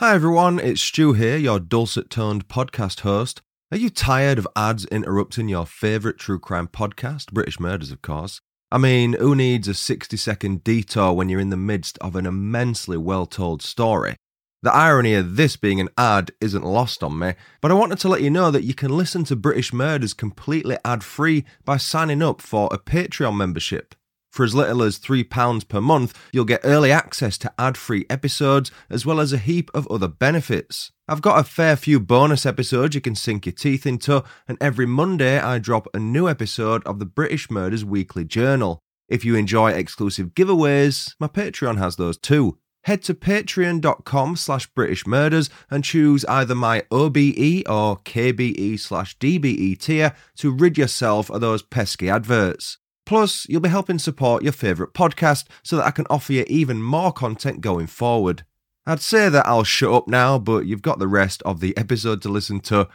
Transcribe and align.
Hi 0.00 0.14
everyone, 0.14 0.60
it's 0.60 0.80
Stu 0.80 1.14
here, 1.14 1.36
your 1.36 1.58
dulcet 1.58 2.08
toned 2.08 2.46
podcast 2.46 3.00
host. 3.00 3.42
Are 3.72 3.76
you 3.76 3.90
tired 3.90 4.38
of 4.38 4.46
ads 4.54 4.84
interrupting 4.84 5.48
your 5.48 5.66
favourite 5.66 6.18
true 6.18 6.38
crime 6.38 6.68
podcast, 6.68 7.32
British 7.32 7.58
Murders, 7.58 7.90
of 7.90 8.00
course? 8.00 8.40
I 8.70 8.78
mean, 8.78 9.14
who 9.14 9.34
needs 9.34 9.66
a 9.66 9.74
60 9.74 10.16
second 10.16 10.62
detour 10.62 11.14
when 11.14 11.28
you're 11.28 11.40
in 11.40 11.50
the 11.50 11.56
midst 11.56 11.98
of 11.98 12.14
an 12.14 12.26
immensely 12.26 12.96
well 12.96 13.26
told 13.26 13.60
story? 13.60 14.14
The 14.62 14.72
irony 14.72 15.14
of 15.14 15.34
this 15.34 15.56
being 15.56 15.80
an 15.80 15.88
ad 15.98 16.30
isn't 16.40 16.64
lost 16.64 17.02
on 17.02 17.18
me, 17.18 17.34
but 17.60 17.72
I 17.72 17.74
wanted 17.74 17.98
to 17.98 18.08
let 18.08 18.22
you 18.22 18.30
know 18.30 18.52
that 18.52 18.62
you 18.62 18.74
can 18.74 18.96
listen 18.96 19.24
to 19.24 19.34
British 19.34 19.72
Murders 19.72 20.14
completely 20.14 20.78
ad 20.84 21.02
free 21.02 21.44
by 21.64 21.76
signing 21.76 22.22
up 22.22 22.40
for 22.40 22.68
a 22.70 22.78
Patreon 22.78 23.36
membership. 23.36 23.96
For 24.38 24.44
as 24.44 24.54
little 24.54 24.84
as 24.84 25.00
£3 25.00 25.66
per 25.66 25.80
month, 25.80 26.16
you'll 26.32 26.44
get 26.44 26.60
early 26.62 26.92
access 26.92 27.38
to 27.38 27.52
ad 27.58 27.76
free 27.76 28.06
episodes 28.08 28.70
as 28.88 29.04
well 29.04 29.18
as 29.18 29.32
a 29.32 29.36
heap 29.36 29.68
of 29.74 29.88
other 29.88 30.06
benefits. 30.06 30.92
I've 31.08 31.22
got 31.22 31.40
a 31.40 31.42
fair 31.42 31.74
few 31.74 31.98
bonus 31.98 32.46
episodes 32.46 32.94
you 32.94 33.00
can 33.00 33.16
sink 33.16 33.46
your 33.46 33.52
teeth 33.52 33.84
into, 33.84 34.22
and 34.46 34.56
every 34.60 34.86
Monday 34.86 35.40
I 35.40 35.58
drop 35.58 35.88
a 35.92 35.98
new 35.98 36.28
episode 36.28 36.86
of 36.86 37.00
the 37.00 37.04
British 37.04 37.50
Murders 37.50 37.84
Weekly 37.84 38.24
Journal. 38.24 38.78
If 39.08 39.24
you 39.24 39.34
enjoy 39.34 39.72
exclusive 39.72 40.34
giveaways, 40.34 41.16
my 41.18 41.26
Patreon 41.26 41.78
has 41.78 41.96
those 41.96 42.16
too 42.16 42.58
head 42.84 43.02
to 43.02 43.14
patreon.com 43.14 44.36
slash 44.36 44.66
British 44.68 45.04
Murders 45.04 45.50
and 45.68 45.82
choose 45.82 46.24
either 46.26 46.54
my 46.54 46.84
OBE 46.92 47.64
or 47.66 47.98
KBE 47.98 48.78
slash 48.78 49.18
DBE 49.18 49.78
tier 49.80 50.14
to 50.36 50.52
rid 50.52 50.78
yourself 50.78 51.28
of 51.28 51.40
those 51.40 51.60
pesky 51.60 52.08
adverts. 52.08 52.78
Plus, 53.08 53.46
you'll 53.48 53.62
be 53.62 53.70
helping 53.70 53.98
support 53.98 54.42
your 54.42 54.52
favourite 54.52 54.92
podcast 54.92 55.46
so 55.62 55.76
that 55.76 55.86
I 55.86 55.90
can 55.90 56.04
offer 56.10 56.34
you 56.34 56.44
even 56.46 56.82
more 56.82 57.10
content 57.10 57.62
going 57.62 57.86
forward. 57.86 58.44
I'd 58.84 59.00
say 59.00 59.30
that 59.30 59.46
I'll 59.46 59.64
shut 59.64 59.94
up 59.94 60.08
now, 60.08 60.38
but 60.38 60.66
you've 60.66 60.82
got 60.82 60.98
the 60.98 61.08
rest 61.08 61.42
of 61.44 61.60
the 61.60 61.74
episode 61.74 62.20
to 62.20 62.28
listen 62.28 62.60
to. 62.68 62.86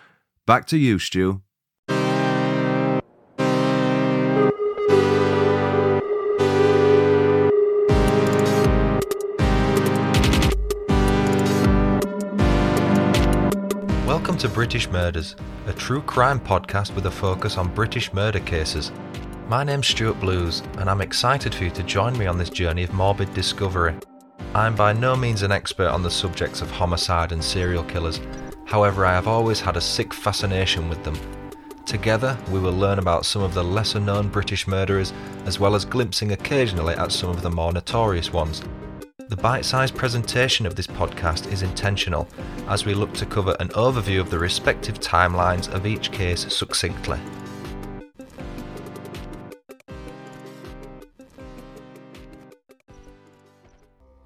Back 0.46 0.68
to 0.68 0.78
you, 0.78 1.00
Stu. 1.00 1.42
Welcome 14.06 14.38
to 14.38 14.48
British 14.48 14.88
Murders, 14.90 15.36
a 15.66 15.74
true 15.74 16.04
crime 16.04 16.40
podcast 16.40 16.94
with 16.94 17.08
a 17.08 17.12
focus 17.12 17.58
on 17.58 17.74
British 17.74 18.14
murder 18.14 18.42
cases. 18.42 18.92
My 19.50 19.66
name's 19.66 19.88
Stuart 19.88 20.22
Blues, 20.22 20.64
and 20.78 20.90
I'm 20.90 21.02
excited 21.02 21.54
for 21.54 21.66
you 21.66 21.70
to 21.72 21.84
join 21.84 22.18
me 22.18 22.28
on 22.28 22.38
this 22.38 22.50
journey 22.50 22.84
of 22.84 22.94
morbid 22.94 23.34
discovery. 23.34 23.94
I'm 24.56 24.74
by 24.74 24.94
no 24.94 25.18
means 25.18 25.42
an 25.42 25.52
expert 25.52 25.90
on 25.90 26.02
the 26.02 26.10
subjects 26.10 26.62
of 26.62 26.72
homicide 26.72 27.34
and 27.34 27.44
serial 27.44 27.84
killers, 27.84 28.22
however, 28.66 29.06
I 29.06 29.12
have 29.12 29.28
always 29.28 29.60
had 29.60 29.76
a 29.76 29.82
sick 29.82 30.14
fascination 30.14 30.88
with 30.88 31.04
them. 31.04 31.20
Together, 31.86 32.38
we 32.52 32.60
will 32.60 32.72
learn 32.72 33.00
about 33.00 33.26
some 33.26 33.42
of 33.42 33.54
the 33.54 33.64
lesser 33.64 34.00
known 34.00 34.30
British 34.30 34.66
murderers, 34.66 35.12
as 35.46 35.60
well 35.60 35.76
as 35.76 35.84
glimpsing 35.84 36.32
occasionally 36.32 36.96
at 36.96 37.12
some 37.12 37.30
of 37.30 37.42
the 37.42 37.52
more 37.52 37.74
notorious 37.74 38.32
ones. 38.32 38.64
The 39.28 39.36
bite 39.36 39.66
sized 39.66 39.96
presentation 39.96 40.66
of 40.66 40.76
this 40.76 40.88
podcast 40.88 41.52
is 41.52 41.64
intentional, 41.64 42.30
as 42.70 42.86
we 42.86 42.94
look 42.94 43.14
to 43.16 43.26
cover 43.26 43.58
an 43.60 43.70
overview 43.70 44.22
of 44.22 44.30
the 44.30 44.40
respective 44.40 45.02
timelines 45.02 45.68
of 45.74 45.86
each 45.86 46.14
case 46.14 46.52
succinctly. 46.54 47.20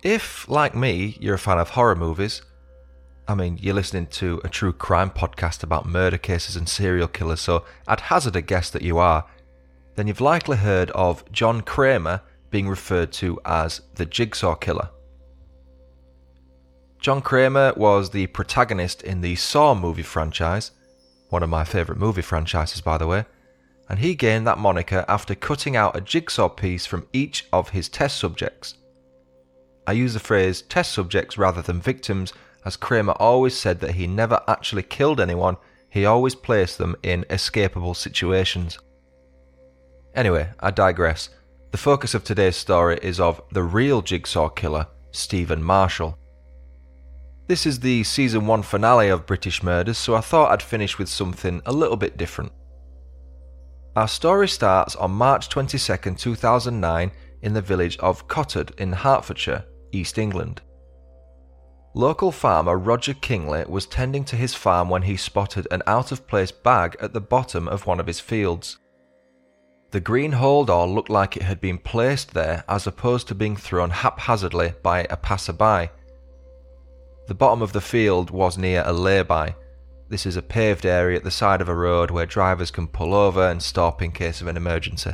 If, 0.08 0.48
like 0.48 0.74
me, 0.74 1.18
you're 1.20 1.36
a 1.36 1.38
fan 1.38 1.58
of 1.58 1.72
horror 1.72 1.94
movies, 1.94 2.42
I 3.28 3.36
mean, 3.36 3.60
you're 3.62 3.76
listening 3.76 4.08
to 4.22 4.40
a 4.46 4.48
true 4.48 4.72
crime 4.72 5.10
podcast 5.10 5.64
about 5.64 5.86
murder 5.86 6.18
cases 6.18 6.56
and 6.56 6.70
serial 6.70 7.10
killers, 7.10 7.42
so 7.42 7.66
I'd 7.90 8.00
hazard 8.00 8.38
a 8.38 8.42
guess 8.42 8.70
that 8.70 8.84
you 8.84 9.00
are, 9.00 9.26
then 9.96 10.08
you've 10.08 10.22
likely 10.22 10.56
heard 10.56 10.92
of 10.92 11.30
John 11.34 11.60
Kramer 11.60 12.22
being 12.52 12.70
referred 12.70 13.12
to 13.20 13.38
as 13.44 13.82
the 13.96 14.06
Jigsaw 14.06 14.56
Killer. 14.56 14.92
John 17.02 17.22
Kramer 17.22 17.74
was 17.76 18.10
the 18.10 18.28
protagonist 18.28 19.02
in 19.02 19.20
the 19.20 19.36
Saw 19.36 19.76
movie 19.76 20.04
franchise, 20.04 20.72
one 21.32 21.44
of 21.44 21.50
my 21.50 21.66
favourite 21.66 22.00
movie 22.00 22.22
franchises, 22.22 22.80
by 22.80 22.98
the 22.98 23.08
way, 23.08 23.26
and 23.90 24.00
he 24.00 24.16
gained 24.16 24.48
that 24.48 24.58
moniker 24.58 25.04
after 25.10 25.36
cutting 25.36 25.76
out 25.76 25.98
a 25.98 26.00
jigsaw 26.00 26.48
piece 26.48 26.86
from 26.86 27.06
each 27.12 27.46
of 27.52 27.72
his 27.72 27.90
test 27.90 28.16
subjects. 28.16 28.76
I 29.88 29.94
use 29.94 30.14
the 30.14 30.20
phrase 30.20 30.64
test 30.64 30.92
subjects 30.92 31.38
rather 31.38 31.62
than 31.62 31.82
victims, 31.82 32.34
as 32.66 32.76
Kramer 32.76 33.14
always 33.14 33.58
said 33.58 33.80
that 33.80 33.96
he 33.96 34.06
never 34.06 34.42
actually 34.46 34.84
killed 34.84 35.22
anyone, 35.22 35.56
he 35.90 36.06
always 36.06 36.36
placed 36.36 36.78
them 36.78 36.98
in 37.02 37.24
escapable 37.30 37.96
situations. 37.96 38.78
Anyway, 40.14 40.50
I 40.60 40.72
digress. 40.72 41.30
The 41.72 41.78
focus 41.78 42.14
of 42.14 42.26
today's 42.26 42.58
story 42.58 43.00
is 43.02 43.22
of 43.22 43.42
the 43.54 43.64
real 43.64 44.02
jigsaw 44.02 44.50
killer, 44.50 44.88
Stephen 45.12 45.64
Marshall. 45.64 46.18
This 47.48 47.66
is 47.66 47.80
the 47.80 48.04
season 48.04 48.46
1 48.46 48.64
finale 48.64 49.08
of 49.08 49.26
British 49.26 49.64
Murders, 49.64 49.98
so 49.98 50.16
I 50.16 50.22
thought 50.22 50.52
I'd 50.52 50.62
finish 50.62 51.00
with 51.00 51.08
something 51.08 51.62
a 51.66 51.72
little 51.72 51.96
bit 51.96 52.18
different. 52.18 52.52
Our 53.96 54.10
story 54.10 54.50
starts 54.50 54.98
on 54.98 55.12
March 55.12 55.48
22, 55.48 56.16
2009, 56.16 57.12
in 57.42 57.54
the 57.54 57.62
village 57.62 57.98
of 58.00 58.28
Cottered 58.28 58.78
in 58.78 58.92
Hertfordshire, 58.92 59.64
East 59.98 60.18
England. 60.18 60.62
Local 61.94 62.32
farmer 62.32 62.78
Roger 62.78 63.16
Kingley 63.16 63.66
was 63.68 63.88
tending 63.88 64.24
to 64.26 64.36
his 64.36 64.54
farm 64.54 64.90
when 64.90 65.02
he 65.02 65.18
spotted 65.18 65.68
an 65.72 65.82
out 65.88 66.12
of 66.12 66.28
place 66.28 66.52
bag 66.52 66.96
at 67.02 67.14
the 67.14 67.22
bottom 67.22 67.68
of 67.68 67.88
one 67.88 68.00
of 68.00 68.06
his 68.06 68.20
fields. 68.20 68.78
The 69.90 70.00
green 70.00 70.34
holdall 70.34 70.94
looked 70.94 71.10
like 71.10 71.36
it 71.36 71.44
had 71.44 71.60
been 71.60 71.80
placed 71.80 72.34
there 72.34 72.64
as 72.68 72.86
opposed 72.86 73.28
to 73.30 73.36
being 73.36 73.56
thrown 73.56 73.90
haphazardly 73.90 74.74
by 74.84 75.08
a 75.10 75.18
passerby. 75.18 75.90
The 77.28 77.36
bottom 77.36 77.62
of 77.62 77.74
the 77.74 77.82
field 77.82 78.30
was 78.30 78.58
near 78.58 78.84
a 78.86 78.94
lay-by. 78.94 79.56
This 80.10 80.26
is 80.26 80.38
a 80.38 80.42
paved 80.42 80.86
area 80.86 81.18
at 81.18 81.24
the 81.24 81.32
side 81.32 81.62
of 81.62 81.70
a 81.70 81.76
road 81.76 82.12
where 82.12 82.26
drivers 82.26 82.70
can 82.70 82.88
pull 82.88 83.14
over 83.14 83.48
and 83.50 83.64
stop 83.64 84.02
in 84.02 84.12
case 84.12 84.40
of 84.42 84.48
an 84.48 84.58
emergency. 84.58 85.14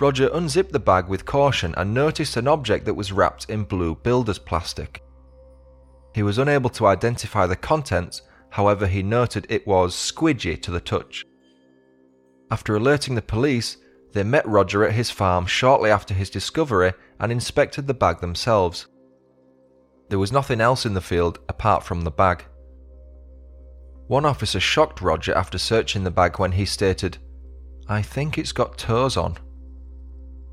Roger 0.00 0.30
unzipped 0.32 0.72
the 0.72 0.78
bag 0.78 1.08
with 1.08 1.24
caution 1.24 1.74
and 1.76 1.92
noticed 1.92 2.36
an 2.36 2.46
object 2.46 2.84
that 2.84 2.94
was 2.94 3.10
wrapped 3.10 3.50
in 3.50 3.64
blue 3.64 3.96
builder's 3.96 4.38
plastic. 4.38 5.02
He 6.14 6.22
was 6.22 6.38
unable 6.38 6.70
to 6.70 6.86
identify 6.86 7.46
the 7.46 7.56
contents, 7.56 8.22
however, 8.50 8.86
he 8.86 9.02
noted 9.02 9.46
it 9.48 9.66
was 9.66 9.94
squidgy 9.94 10.60
to 10.62 10.70
the 10.70 10.80
touch. 10.80 11.24
After 12.50 12.76
alerting 12.76 13.14
the 13.14 13.22
police, 13.22 13.76
they 14.12 14.22
met 14.22 14.46
Roger 14.46 14.84
at 14.84 14.94
his 14.94 15.10
farm 15.10 15.46
shortly 15.46 15.90
after 15.90 16.14
his 16.14 16.30
discovery 16.30 16.92
and 17.20 17.32
inspected 17.32 17.86
the 17.86 17.94
bag 17.94 18.20
themselves. 18.20 18.86
There 20.08 20.18
was 20.18 20.32
nothing 20.32 20.60
else 20.60 20.86
in 20.86 20.94
the 20.94 21.00
field 21.00 21.40
apart 21.48 21.82
from 21.82 22.02
the 22.02 22.10
bag. 22.10 22.44
One 24.06 24.24
officer 24.24 24.60
shocked 24.60 25.02
Roger 25.02 25.34
after 25.34 25.58
searching 25.58 26.04
the 26.04 26.10
bag 26.10 26.38
when 26.38 26.52
he 26.52 26.64
stated, 26.64 27.18
I 27.88 28.00
think 28.00 28.38
it's 28.38 28.52
got 28.52 28.78
toes 28.78 29.16
on. 29.16 29.36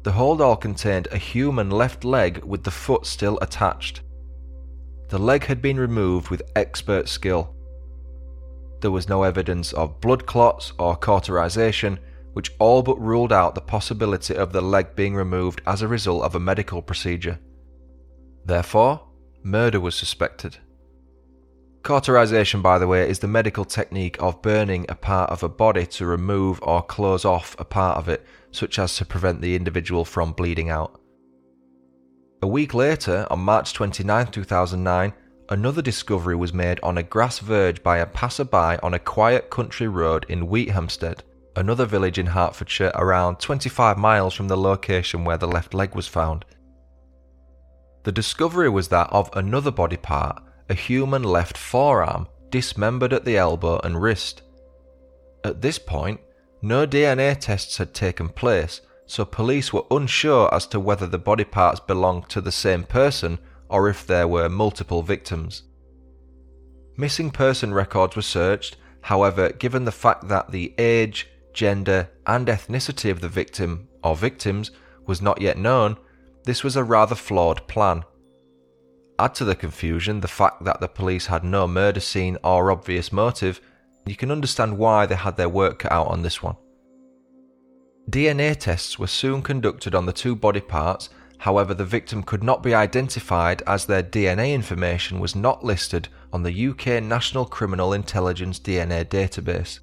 The 0.05 0.11
holdall 0.11 0.61
contained 0.61 1.07
a 1.11 1.17
human 1.17 1.71
left 1.71 2.05
leg 2.05 2.43
with 2.43 2.63
the 2.63 2.69
foot 2.69 3.07
still 3.07 3.39
attached. 3.41 4.01
The 5.09 5.17
leg 5.17 5.45
had 5.45 5.63
been 5.63 5.79
removed 5.79 6.29
with 6.29 6.43
expert 6.55 7.09
skill. 7.09 7.55
There 8.81 8.91
was 8.91 9.09
no 9.09 9.23
evidence 9.23 9.73
of 9.73 9.99
blood 10.01 10.27
clots 10.27 10.73
or 10.77 10.95
cauterization, 10.95 11.97
which 12.33 12.51
all 12.59 12.83
but 12.83 13.01
ruled 13.01 13.33
out 13.33 13.55
the 13.55 13.61
possibility 13.61 14.35
of 14.35 14.53
the 14.53 14.61
leg 14.61 14.95
being 14.95 15.15
removed 15.15 15.63
as 15.65 15.81
a 15.81 15.87
result 15.87 16.21
of 16.21 16.35
a 16.35 16.39
medical 16.39 16.83
procedure. 16.83 17.39
Therefore, 18.45 19.01
murder 19.41 19.79
was 19.79 19.95
suspected. 19.95 20.57
Cauterization, 21.85 22.63
by 22.63 22.79
the 22.79 22.87
way, 22.87 23.07
is 23.07 23.19
the 23.19 23.27
medical 23.27 23.63
technique 23.63 24.19
of 24.19 24.41
burning 24.41 24.87
a 24.89 24.95
part 24.95 25.29
of 25.29 25.43
a 25.43 25.47
body 25.47 25.85
to 25.85 26.07
remove 26.07 26.59
or 26.63 26.81
close 26.81 27.23
off 27.23 27.55
a 27.59 27.63
part 27.63 27.99
of 27.99 28.09
it, 28.09 28.25
such 28.49 28.79
as 28.79 28.95
to 28.95 29.05
prevent 29.05 29.39
the 29.39 29.55
individual 29.55 30.03
from 30.03 30.31
bleeding 30.31 30.71
out. 30.71 30.99
A 32.41 32.47
week 32.47 32.73
later, 32.73 33.27
on 33.29 33.41
March 33.41 33.73
29, 33.73 34.31
2009, 34.31 35.13
another 35.49 35.83
discovery 35.83 36.35
was 36.35 36.51
made 36.51 36.79
on 36.81 36.97
a 36.97 37.03
grass 37.03 37.37
verge 37.37 37.83
by 37.83 37.99
a 37.99 38.07
passerby 38.07 38.79
on 38.81 38.95
a 38.95 38.99
quiet 38.99 39.51
country 39.51 39.87
road 39.87 40.25
in 40.27 40.47
Wheathampstead, 40.47 41.19
another 41.55 41.85
village 41.85 42.17
in 42.17 42.25
Hertfordshire 42.25 42.93
around 42.95 43.39
25 43.39 43.99
miles 43.99 44.33
from 44.33 44.47
the 44.47 44.57
location 44.57 45.23
where 45.23 45.37
the 45.37 45.47
left 45.47 45.75
leg 45.75 45.93
was 45.93 46.07
found. 46.07 46.45
The 48.05 48.11
discovery 48.11 48.69
was 48.69 48.87
that 48.87 49.11
of 49.11 49.29
another 49.35 49.69
body 49.69 49.97
part, 49.97 50.41
a 50.69 50.73
human 50.73 51.23
left 51.23 51.57
forearm, 51.57 52.27
dismembered 52.49 53.13
at 53.13 53.25
the 53.25 53.37
elbow 53.37 53.79
and 53.83 54.01
wrist. 54.01 54.41
At 55.43 55.61
this 55.61 55.77
point, 55.77 56.19
no 56.61 56.87
DNA 56.87 57.37
tests 57.39 57.77
had 57.77 57.93
taken 57.93 58.29
place, 58.29 58.81
so 59.05 59.25
police 59.25 59.71
were 59.71 59.85
unsure 59.91 60.51
as 60.53 60.65
to 60.67 60.79
whether 60.79 61.05
the 61.05 61.19
body 61.19 61.43
parts 61.43 61.79
belonged 61.79 62.29
to 62.29 62.41
the 62.41 62.51
same 62.51 62.83
person 62.83 63.37
or 63.69 63.89
if 63.89 64.07
there 64.07 64.27
were 64.27 64.49
multiple 64.49 65.01
victims. 65.01 65.63
Missing 66.97 67.31
person 67.31 67.73
records 67.73 68.15
were 68.15 68.21
searched, 68.21 68.77
however, 69.01 69.49
given 69.51 69.85
the 69.85 69.91
fact 69.91 70.27
that 70.29 70.51
the 70.51 70.73
age, 70.77 71.27
gender, 71.53 72.09
and 72.25 72.47
ethnicity 72.47 73.11
of 73.11 73.21
the 73.21 73.29
victim 73.29 73.87
or 74.03 74.15
victims 74.15 74.71
was 75.05 75.21
not 75.21 75.41
yet 75.41 75.57
known, 75.57 75.97
this 76.45 76.63
was 76.63 76.75
a 76.75 76.83
rather 76.83 77.15
flawed 77.15 77.67
plan. 77.67 78.03
Add 79.17 79.35
to 79.35 79.45
the 79.45 79.55
confusion 79.55 80.19
the 80.19 80.27
fact 80.27 80.63
that 80.65 80.81
the 80.81 80.87
police 80.87 81.27
had 81.27 81.43
no 81.43 81.67
murder 81.67 81.99
scene 81.99 82.37
or 82.43 82.71
obvious 82.71 83.11
motive, 83.11 83.61
you 84.05 84.15
can 84.15 84.29
understand 84.29 84.77
why 84.77 85.05
they 85.05 85.15
had 85.15 85.37
their 85.37 85.49
work 85.49 85.79
cut 85.79 85.91
out 85.91 86.07
on 86.07 86.21
this 86.21 86.43
one. 86.43 86.55
DNA 88.09 88.55
tests 88.55 88.99
were 88.99 89.07
soon 89.07 89.41
conducted 89.41 89.95
on 89.95 90.05
the 90.05 90.13
two 90.13 90.35
body 90.35 90.59
parts, 90.59 91.09
however, 91.39 91.73
the 91.73 91.85
victim 91.85 92.21
could 92.21 92.43
not 92.43 92.61
be 92.61 92.75
identified 92.75 93.63
as 93.65 93.85
their 93.85 94.03
DNA 94.03 94.53
information 94.53 95.19
was 95.19 95.35
not 95.35 95.63
listed 95.63 96.07
on 96.31 96.43
the 96.43 96.67
UK 96.67 97.01
National 97.01 97.45
Criminal 97.45 97.93
Intelligence 97.93 98.59
DNA 98.59 99.05
database. 99.05 99.79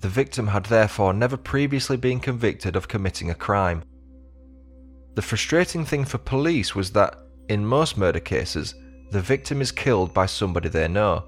The 0.00 0.08
victim 0.08 0.48
had 0.48 0.66
therefore 0.66 1.12
never 1.12 1.36
previously 1.36 1.96
been 1.96 2.20
convicted 2.20 2.76
of 2.76 2.88
committing 2.88 3.30
a 3.30 3.34
crime. 3.34 3.82
The 5.14 5.22
frustrating 5.22 5.84
thing 5.84 6.04
for 6.04 6.18
police 6.18 6.74
was 6.74 6.90
that, 6.92 7.16
in 7.48 7.66
most 7.66 7.96
murder 7.96 8.20
cases, 8.20 8.74
the 9.10 9.20
victim 9.20 9.60
is 9.60 9.72
killed 9.72 10.14
by 10.14 10.26
somebody 10.26 10.68
they 10.68 10.88
know, 10.88 11.24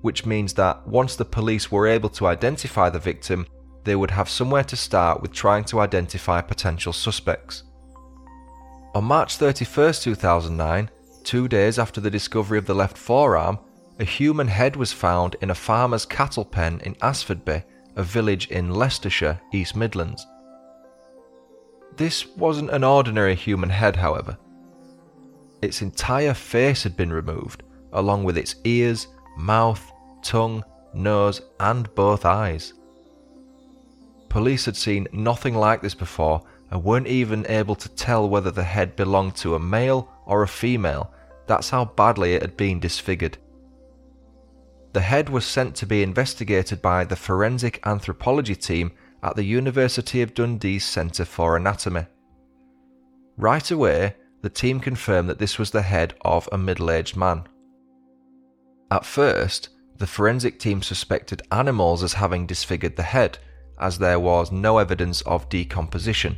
which 0.00 0.26
means 0.26 0.52
that 0.54 0.86
once 0.86 1.16
the 1.16 1.24
police 1.24 1.70
were 1.70 1.86
able 1.86 2.08
to 2.10 2.26
identify 2.26 2.90
the 2.90 2.98
victim, 2.98 3.46
they 3.84 3.96
would 3.96 4.10
have 4.10 4.28
somewhere 4.28 4.64
to 4.64 4.76
start 4.76 5.22
with 5.22 5.32
trying 5.32 5.64
to 5.64 5.80
identify 5.80 6.40
potential 6.40 6.92
suspects. 6.92 7.64
On 8.94 9.04
March 9.04 9.36
31, 9.36 9.94
2009, 9.94 10.90
two 11.24 11.46
days 11.46 11.78
after 11.78 12.00
the 12.00 12.10
discovery 12.10 12.58
of 12.58 12.66
the 12.66 12.74
left 12.74 12.98
forearm, 12.98 13.58
a 14.00 14.04
human 14.04 14.48
head 14.48 14.76
was 14.76 14.92
found 14.92 15.36
in 15.40 15.50
a 15.50 15.54
farmer's 15.54 16.06
cattle 16.06 16.44
pen 16.44 16.80
in 16.84 16.94
Asfordby, 16.96 17.64
a 17.96 18.02
village 18.02 18.48
in 18.48 18.70
Leicestershire, 18.70 19.40
East 19.52 19.76
Midlands. 19.76 20.26
This 21.96 22.26
wasn't 22.36 22.70
an 22.70 22.84
ordinary 22.84 23.34
human 23.34 23.70
head, 23.70 23.96
however. 23.96 24.38
Its 25.62 25.82
entire 25.82 26.34
face 26.34 26.82
had 26.82 26.96
been 26.96 27.12
removed, 27.12 27.62
along 27.92 28.24
with 28.24 28.38
its 28.38 28.56
ears, 28.64 29.08
mouth, 29.36 29.92
tongue, 30.22 30.64
nose, 30.94 31.40
and 31.60 31.92
both 31.94 32.24
eyes. 32.24 32.74
Police 34.28 34.66
had 34.66 34.76
seen 34.76 35.08
nothing 35.12 35.54
like 35.54 35.82
this 35.82 35.94
before 35.94 36.42
and 36.70 36.84
weren't 36.84 37.06
even 37.06 37.46
able 37.48 37.74
to 37.74 37.88
tell 37.88 38.28
whether 38.28 38.50
the 38.50 38.64
head 38.64 38.94
belonged 38.94 39.36
to 39.36 39.54
a 39.54 39.60
male 39.60 40.10
or 40.26 40.42
a 40.42 40.48
female. 40.48 41.12
That's 41.46 41.70
how 41.70 41.86
badly 41.86 42.34
it 42.34 42.42
had 42.42 42.56
been 42.56 42.78
disfigured. 42.78 43.38
The 44.92 45.00
head 45.00 45.28
was 45.28 45.46
sent 45.46 45.74
to 45.76 45.86
be 45.86 46.02
investigated 46.02 46.82
by 46.82 47.04
the 47.04 47.16
forensic 47.16 47.80
anthropology 47.86 48.54
team 48.54 48.92
at 49.22 49.36
the 49.36 49.44
University 49.44 50.22
of 50.22 50.34
Dundee's 50.34 50.84
Centre 50.84 51.24
for 51.24 51.56
Anatomy. 51.56 52.06
Right 53.36 53.70
away, 53.70 54.16
the 54.42 54.50
team 54.50 54.80
confirmed 54.80 55.28
that 55.28 55.38
this 55.38 55.58
was 55.58 55.70
the 55.70 55.82
head 55.82 56.14
of 56.22 56.48
a 56.52 56.58
middle 56.58 56.90
aged 56.90 57.16
man. 57.16 57.44
At 58.90 59.04
first, 59.04 59.70
the 59.98 60.06
forensic 60.06 60.58
team 60.58 60.82
suspected 60.82 61.42
animals 61.50 62.02
as 62.02 62.14
having 62.14 62.46
disfigured 62.46 62.96
the 62.96 63.02
head, 63.02 63.38
as 63.80 63.98
there 63.98 64.20
was 64.20 64.52
no 64.52 64.78
evidence 64.78 65.20
of 65.22 65.48
decomposition. 65.48 66.36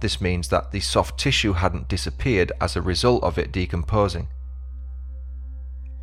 This 0.00 0.20
means 0.20 0.48
that 0.48 0.72
the 0.72 0.80
soft 0.80 1.18
tissue 1.18 1.52
hadn't 1.52 1.88
disappeared 1.88 2.52
as 2.60 2.76
a 2.76 2.82
result 2.82 3.22
of 3.22 3.38
it 3.38 3.52
decomposing. 3.52 4.28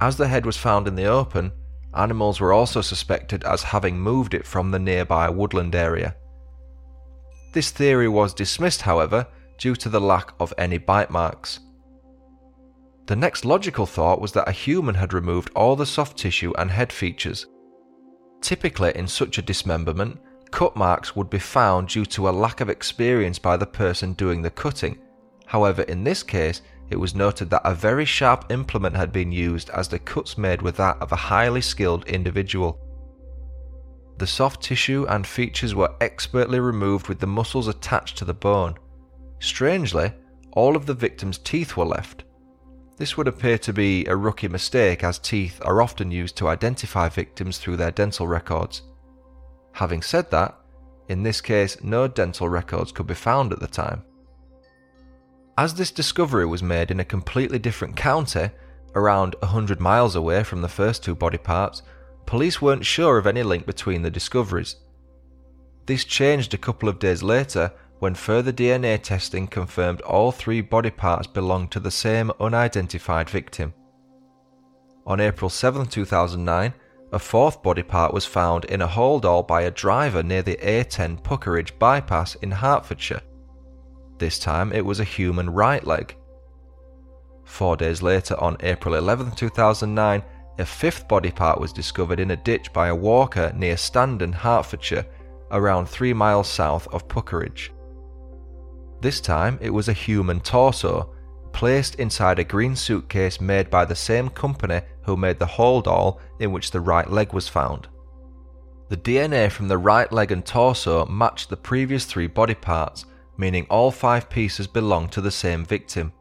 As 0.01 0.17
the 0.17 0.27
head 0.27 0.45
was 0.45 0.57
found 0.57 0.87
in 0.87 0.95
the 0.95 1.05
open, 1.05 1.51
animals 1.95 2.39
were 2.39 2.53
also 2.53 2.81
suspected 2.81 3.43
as 3.43 3.63
having 3.63 3.99
moved 3.99 4.33
it 4.33 4.45
from 4.45 4.71
the 4.71 4.79
nearby 4.79 5.29
woodland 5.29 5.75
area. 5.75 6.15
This 7.53 7.69
theory 7.69 8.07
was 8.07 8.33
dismissed, 8.33 8.81
however, 8.81 9.27
due 9.57 9.75
to 9.75 9.89
the 9.89 10.01
lack 10.01 10.33
of 10.39 10.53
any 10.57 10.77
bite 10.77 11.09
marks. 11.09 11.59
The 13.05 13.15
next 13.15 13.43
logical 13.43 13.85
thought 13.85 14.21
was 14.21 14.31
that 14.31 14.47
a 14.47 14.53
human 14.53 14.95
had 14.95 15.13
removed 15.13 15.51
all 15.55 15.75
the 15.75 15.85
soft 15.85 16.17
tissue 16.17 16.53
and 16.57 16.71
head 16.71 16.93
features. 16.93 17.47
Typically, 18.41 18.91
in 18.95 19.07
such 19.07 19.37
a 19.37 19.41
dismemberment, 19.41 20.19
cut 20.51 20.75
marks 20.75 21.15
would 21.15 21.29
be 21.29 21.39
found 21.39 21.89
due 21.89 22.05
to 22.05 22.29
a 22.29 22.31
lack 22.31 22.61
of 22.61 22.69
experience 22.69 23.39
by 23.39 23.57
the 23.57 23.65
person 23.65 24.13
doing 24.13 24.41
the 24.41 24.51
cutting. 24.51 24.99
However, 25.45 25.81
in 25.83 26.03
this 26.03 26.23
case, 26.23 26.61
it 26.89 26.95
was 26.95 27.15
noted 27.15 27.49
that 27.49 27.61
a 27.65 27.73
very 27.73 28.05
sharp 28.05 28.51
implement 28.51 28.95
had 28.95 29.11
been 29.11 29.31
used 29.31 29.69
as 29.71 29.87
the 29.87 29.99
cuts 29.99 30.37
made 30.37 30.61
were 30.61 30.71
that 30.71 30.97
of 31.01 31.11
a 31.11 31.15
highly 31.15 31.61
skilled 31.61 32.05
individual. 32.07 32.79
The 34.17 34.27
soft 34.27 34.61
tissue 34.61 35.05
and 35.09 35.25
features 35.25 35.73
were 35.73 35.95
expertly 35.99 36.59
removed 36.59 37.07
with 37.07 37.19
the 37.19 37.27
muscles 37.27 37.67
attached 37.67 38.17
to 38.19 38.25
the 38.25 38.33
bone. 38.33 38.75
Strangely, 39.43 40.13
all 40.53 40.77
of 40.77 40.85
the 40.85 40.93
victim's 40.93 41.37
teeth 41.37 41.75
were 41.75 41.83
left. 41.83 42.23
This 42.95 43.17
would 43.17 43.27
appear 43.27 43.57
to 43.57 43.73
be 43.73 44.05
a 44.05 44.15
rookie 44.15 44.47
mistake 44.47 45.03
as 45.03 45.19
teeth 45.19 45.59
are 45.65 45.81
often 45.81 46.11
used 46.11 46.37
to 46.37 46.47
identify 46.47 47.09
victims 47.09 47.57
through 47.57 47.75
their 47.75 47.91
dental 47.91 48.25
records. 48.25 48.83
Having 49.73 50.03
said 50.03 50.31
that, 50.31 50.57
in 51.09 51.23
this 51.23 51.41
case, 51.41 51.83
no 51.83 52.07
dental 52.07 52.47
records 52.47 52.93
could 52.93 53.05
be 53.05 53.13
found 53.13 53.51
at 53.51 53.59
the 53.59 53.67
time. 53.67 54.03
As 55.57 55.73
this 55.73 55.91
discovery 55.91 56.45
was 56.45 56.63
made 56.63 56.89
in 56.89 57.01
a 57.01 57.05
completely 57.05 57.59
different 57.59 57.97
county, 57.97 58.49
around 58.95 59.35
100 59.39 59.77
miles 59.81 60.15
away 60.15 60.45
from 60.45 60.61
the 60.61 60.69
first 60.69 61.03
two 61.03 61.15
body 61.15 61.37
parts, 61.37 61.81
police 62.25 62.61
weren't 62.61 62.85
sure 62.85 63.17
of 63.17 63.27
any 63.27 63.43
link 63.43 63.65
between 63.65 64.03
the 64.03 64.09
discoveries. 64.09 64.77
This 65.85 66.05
changed 66.05 66.53
a 66.53 66.57
couple 66.57 66.87
of 66.87 66.97
days 66.97 67.21
later 67.21 67.73
when 68.03 68.13
further 68.13 68.51
DNA 68.51 69.01
testing 69.01 69.47
confirmed 69.47 70.01
all 70.01 70.29
three 70.29 70.59
body 70.59 70.91
parts 70.91 71.25
belonged 71.25 71.71
to 71.71 71.79
the 71.79 71.89
same 71.89 72.29
unidentified 72.37 73.29
victim. 73.29 73.73
On 75.07 75.21
April 75.21 75.49
7, 75.49 75.85
2009, 75.85 76.73
a 77.13 77.17
fourth 77.17 77.63
body 77.63 77.81
part 77.81 78.13
was 78.13 78.25
found 78.25 78.65
in 78.65 78.81
a 78.81 78.87
holdall 78.89 79.47
by 79.47 79.61
a 79.61 79.71
driver 79.71 80.21
near 80.21 80.41
the 80.41 80.57
A10 80.57 81.23
Puckeridge 81.23 81.79
bypass 81.79 82.35
in 82.41 82.51
Hertfordshire. 82.51 83.21
This 84.17 84.37
time 84.37 84.73
it 84.73 84.83
was 84.83 84.99
a 84.99 85.05
human 85.05 85.49
right 85.49 85.87
leg. 85.87 86.13
Four 87.45 87.77
days 87.77 88.01
later, 88.01 88.37
on 88.37 88.57
April 88.59 88.95
11, 88.95 89.31
2009, 89.31 90.21
a 90.59 90.65
fifth 90.65 91.07
body 91.07 91.31
part 91.31 91.57
was 91.57 91.71
discovered 91.71 92.19
in 92.19 92.31
a 92.31 92.35
ditch 92.35 92.73
by 92.73 92.89
a 92.89 92.95
walker 92.95 93.53
near 93.55 93.77
Standon, 93.77 94.33
Hertfordshire, 94.33 95.05
around 95.51 95.87
three 95.87 96.13
miles 96.13 96.49
south 96.49 96.85
of 96.89 97.07
Puckeridge. 97.07 97.69
This 99.03 99.19
time 99.19 99.59
it 99.59 99.69
was 99.69 99.89
a 99.89 99.93
human 100.07 100.39
torso, 100.39 101.09
placed 101.51 101.95
inside 101.95 102.39
a 102.39 102.43
green 102.45 102.73
suitcase 102.73 103.41
made 103.41 103.69
by 103.69 103.83
the 103.83 103.93
same 103.93 104.29
company 104.29 104.79
who 105.01 105.17
made 105.17 105.39
the 105.39 105.45
holdall 105.45 106.21
in 106.39 106.53
which 106.53 106.71
the 106.71 106.79
right 106.79 107.11
leg 107.11 107.33
was 107.33 107.49
found. 107.49 107.89
The 108.87 108.95
DNA 108.95 109.51
from 109.51 109.67
the 109.67 109.77
right 109.77 110.09
leg 110.09 110.31
and 110.31 110.45
torso 110.45 111.05
matched 111.07 111.49
the 111.49 111.57
previous 111.57 112.05
three 112.05 112.27
body 112.27 112.55
parts, 112.55 113.05
meaning 113.35 113.67
all 113.69 113.91
five 113.91 114.29
pieces 114.29 114.67
belonged 114.67 115.11
to 115.11 115.21
the 115.21 115.31
same 115.31 115.65
victim. 115.65 116.13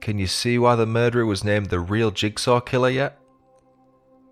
Can 0.00 0.16
you 0.16 0.28
see 0.28 0.58
why 0.58 0.74
the 0.74 0.86
murderer 0.86 1.26
was 1.26 1.44
named 1.44 1.66
the 1.66 1.80
real 1.80 2.10
jigsaw 2.10 2.60
killer 2.60 2.88
yet? 2.88 3.20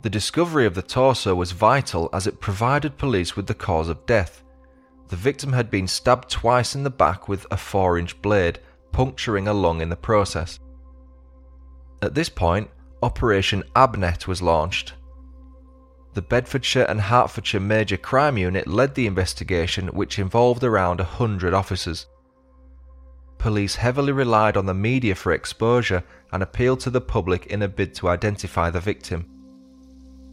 The 0.01 0.09
discovery 0.09 0.65
of 0.65 0.75
the 0.75 0.81
torso 0.81 1.35
was 1.35 1.53
vital 1.53 2.09
as 2.15 2.27
it 2.27 2.41
provided 2.41 2.97
police 2.97 3.37
with 3.37 3.47
the 3.47 3.53
cause 3.53 3.91
of 3.91 4.07
death. 4.07 4.43
The 5.11 5.17
victim 5.17 5.53
had 5.53 5.71
been 5.71 5.89
stabbed 5.89 6.31
twice 6.31 6.75
in 6.75 6.85
the 6.85 6.91
back 6.91 7.29
with 7.29 7.45
a 7.51 7.57
4 7.57 7.99
inch 7.99 8.23
blade, 8.23 8.61
puncturing 8.93 9.49
a 9.49 9.53
lung 9.53 9.81
in 9.81 9.89
the 9.89 9.97
process. 9.97 10.59
At 12.01 12.15
this 12.15 12.29
point, 12.29 12.71
Operation 13.03 13.65
Abnet 13.75 14.27
was 14.27 14.41
launched. 14.41 14.95
The 16.15 16.23
Bedfordshire 16.23 16.87
and 16.89 17.01
Hertfordshire 17.01 17.61
Major 17.61 17.97
Crime 17.97 18.39
Unit 18.39 18.67
led 18.67 18.95
the 18.95 19.07
investigation, 19.07 19.89
which 19.89 20.19
involved 20.19 20.65
around 20.65 20.99
100 20.99 21.55
officers. 21.55 22.07
police 23.41 23.75
heavily 23.77 24.13
relied 24.13 24.57
on 24.57 24.67
the 24.67 24.75
media 24.75 25.15
for 25.15 25.33
exposure 25.33 26.05
and 26.31 26.43
appealed 26.43 26.79
to 26.79 26.91
the 26.91 27.01
public 27.01 27.47
in 27.47 27.63
a 27.63 27.69
bid 27.69 27.95
to 27.95 28.09
identify 28.09 28.71
the 28.71 28.79
victim. 28.81 29.27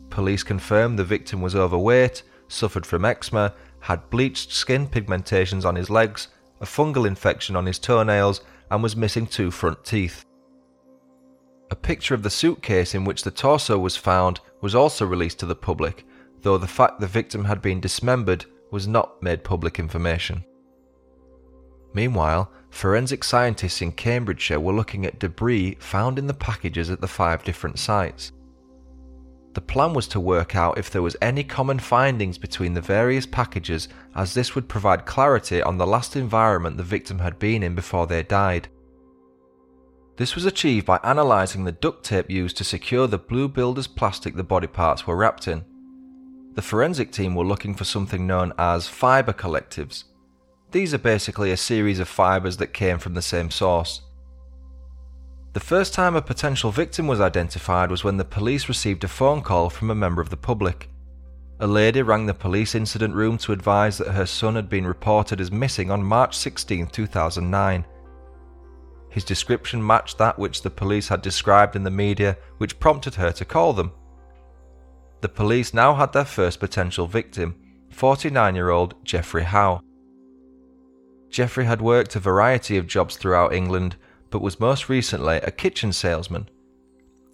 Police 0.10 0.44
confirmed 0.44 1.00
the 1.00 1.04
victim 1.04 1.42
was 1.42 1.56
overweight, 1.56 2.22
suffered 2.50 2.86
from 2.86 3.06
eczema, 3.06 3.54
had 3.80 4.10
bleached 4.10 4.52
skin 4.52 4.88
pigmentations 4.88 5.66
on 5.66 5.76
his 5.76 5.90
legs, 5.90 6.28
a 6.62 6.66
fungal 6.66 7.08
infection 7.08 7.56
on 7.56 7.66
his 7.66 7.80
toenails, 7.80 8.42
and 8.70 8.84
was 8.84 8.96
missing 8.96 9.28
two 9.28 9.52
front 9.52 9.84
teeth. 9.86 10.26
A 11.70 11.76
picture 11.76 12.14
of 12.14 12.24
the 12.24 12.30
suitcase 12.30 12.96
in 12.96 13.04
which 13.04 13.24
the 13.24 13.32
torso 13.32 13.78
was 13.78 13.98
found 13.98 14.40
was 14.62 14.74
also 14.74 15.06
released 15.06 15.40
to 15.40 15.46
the 15.46 15.56
public, 15.56 16.06
though 16.42 16.58
the 16.58 16.68
fact 16.68 17.00
the 17.00 17.08
victim 17.08 17.46
had 17.46 17.62
been 17.62 17.82
dismembered 17.82 18.46
was 18.72 18.88
not 18.88 19.22
made 19.22 19.44
public 19.44 19.80
information. 19.80 20.44
Meanwhile, 21.94 22.52
forensic 22.70 23.24
scientists 23.24 23.82
in 23.82 23.92
Cambridgeshire 23.92 24.60
were 24.60 24.74
looking 24.74 25.06
at 25.06 25.20
debris 25.20 25.76
found 25.80 26.20
in 26.20 26.28
the 26.28 26.34
packages 26.34 26.90
at 26.90 27.02
the 27.02 27.08
five 27.08 27.44
different 27.44 27.80
sites. 27.80 28.32
The 29.58 29.62
plan 29.62 29.94
was 29.94 30.08
to 30.10 30.20
work 30.20 30.56
out 30.56 30.78
if 30.78 30.92
there 30.92 31.02
was 31.02 31.18
any 31.20 31.44
common 31.44 31.80
findings 31.80 32.38
between 32.38 32.76
the 32.76 32.80
various 32.80 33.26
packages, 33.26 33.88
as 34.14 34.36
this 34.36 34.54
would 34.54 34.70
provide 34.70 35.08
clarity 35.08 35.64
on 35.64 35.80
the 35.80 35.88
last 35.88 36.16
environment 36.16 36.78
the 36.78 36.84
victim 36.84 37.18
had 37.18 37.40
been 37.40 37.64
in 37.64 37.74
before 37.74 38.06
they 38.06 38.22
died. 38.22 38.68
This 40.18 40.36
was 40.36 40.46
achieved 40.46 40.86
by 40.86 41.00
analysing 41.04 41.64
the 41.64 41.72
duct 41.72 42.06
tape 42.06 42.30
used 42.30 42.56
to 42.58 42.64
secure 42.64 43.08
the 43.08 43.18
blue 43.18 43.48
builder's 43.48 43.88
plastic 43.88 44.36
the 44.36 44.44
body 44.44 44.68
parts 44.68 45.08
were 45.08 45.18
wrapped 45.18 45.48
in. 45.48 45.66
The 46.54 46.62
forensic 46.62 47.12
team 47.12 47.34
were 47.34 47.44
looking 47.44 47.74
for 47.74 47.84
something 47.84 48.28
known 48.28 48.54
as 48.60 48.88
fibre 48.88 49.34
collectives, 49.34 50.04
these 50.72 50.94
are 50.94 51.00
basically 51.00 51.52
a 51.52 51.58
series 51.58 52.00
of 52.00 52.08
fibres 52.08 52.58
that 52.58 52.74
came 52.74 53.00
from 53.00 53.16
the 53.16 53.22
same 53.24 53.50
source. 53.50 54.02
The 55.54 55.60
first 55.60 55.94
time 55.94 56.16
a 56.16 56.22
potential 56.22 56.72
victim 56.72 57.08
was 57.08 57.22
identified 57.22 57.90
was 57.90 58.04
when 58.04 58.18
the 58.18 58.26
police 58.26 58.68
received 58.68 59.04
a 59.04 59.08
phone 59.08 59.42
call 59.42 59.70
from 59.70 59.90
a 59.90 59.96
member 59.96 60.22
of 60.22 60.30
the 60.30 60.38
public. 60.38 60.90
A 61.60 61.66
lady 61.66 62.04
rang 62.04 62.28
the 62.28 62.34
police 62.34 62.76
incident 62.76 63.16
room 63.16 63.38
to 63.40 63.52
advise 63.52 63.98
that 63.98 64.12
her 64.12 64.28
son 64.28 64.56
had 64.56 64.70
been 64.70 64.86
reported 64.86 65.42
as 65.42 65.52
missing 65.52 65.90
on 65.90 66.04
March 66.04 66.38
16, 66.38 66.88
2009. 66.88 67.86
His 69.10 69.24
description 69.24 69.86
matched 69.86 70.20
that 70.20 70.38
which 70.38 70.62
the 70.62 70.70
police 70.70 71.08
had 71.08 71.24
described 71.24 71.76
in 71.76 71.84
the 71.84 71.90
media, 71.90 72.38
which 72.60 72.80
prompted 72.80 73.16
her 73.16 73.32
to 73.32 73.46
call 73.46 73.74
them. 73.74 73.92
The 75.22 75.30
police 75.30 75.74
now 75.74 75.96
had 75.96 76.14
their 76.14 76.26
first 76.26 76.60
potential 76.60 77.08
victim, 77.08 77.56
49 77.90 78.54
year 78.54 78.70
old 78.70 78.94
Jeffrey 79.04 79.44
Howe. 79.44 79.82
Jeffrey 81.32 81.66
had 81.66 81.82
worked 81.82 82.16
a 82.16 82.20
variety 82.20 82.78
of 82.78 82.86
jobs 82.86 83.18
throughout 83.18 83.54
England, 83.54 83.96
but 84.30 84.42
was 84.42 84.60
most 84.60 84.90
recently 84.90 85.38
a 85.38 85.52
kitchen 85.52 85.94
salesman. 85.94 86.50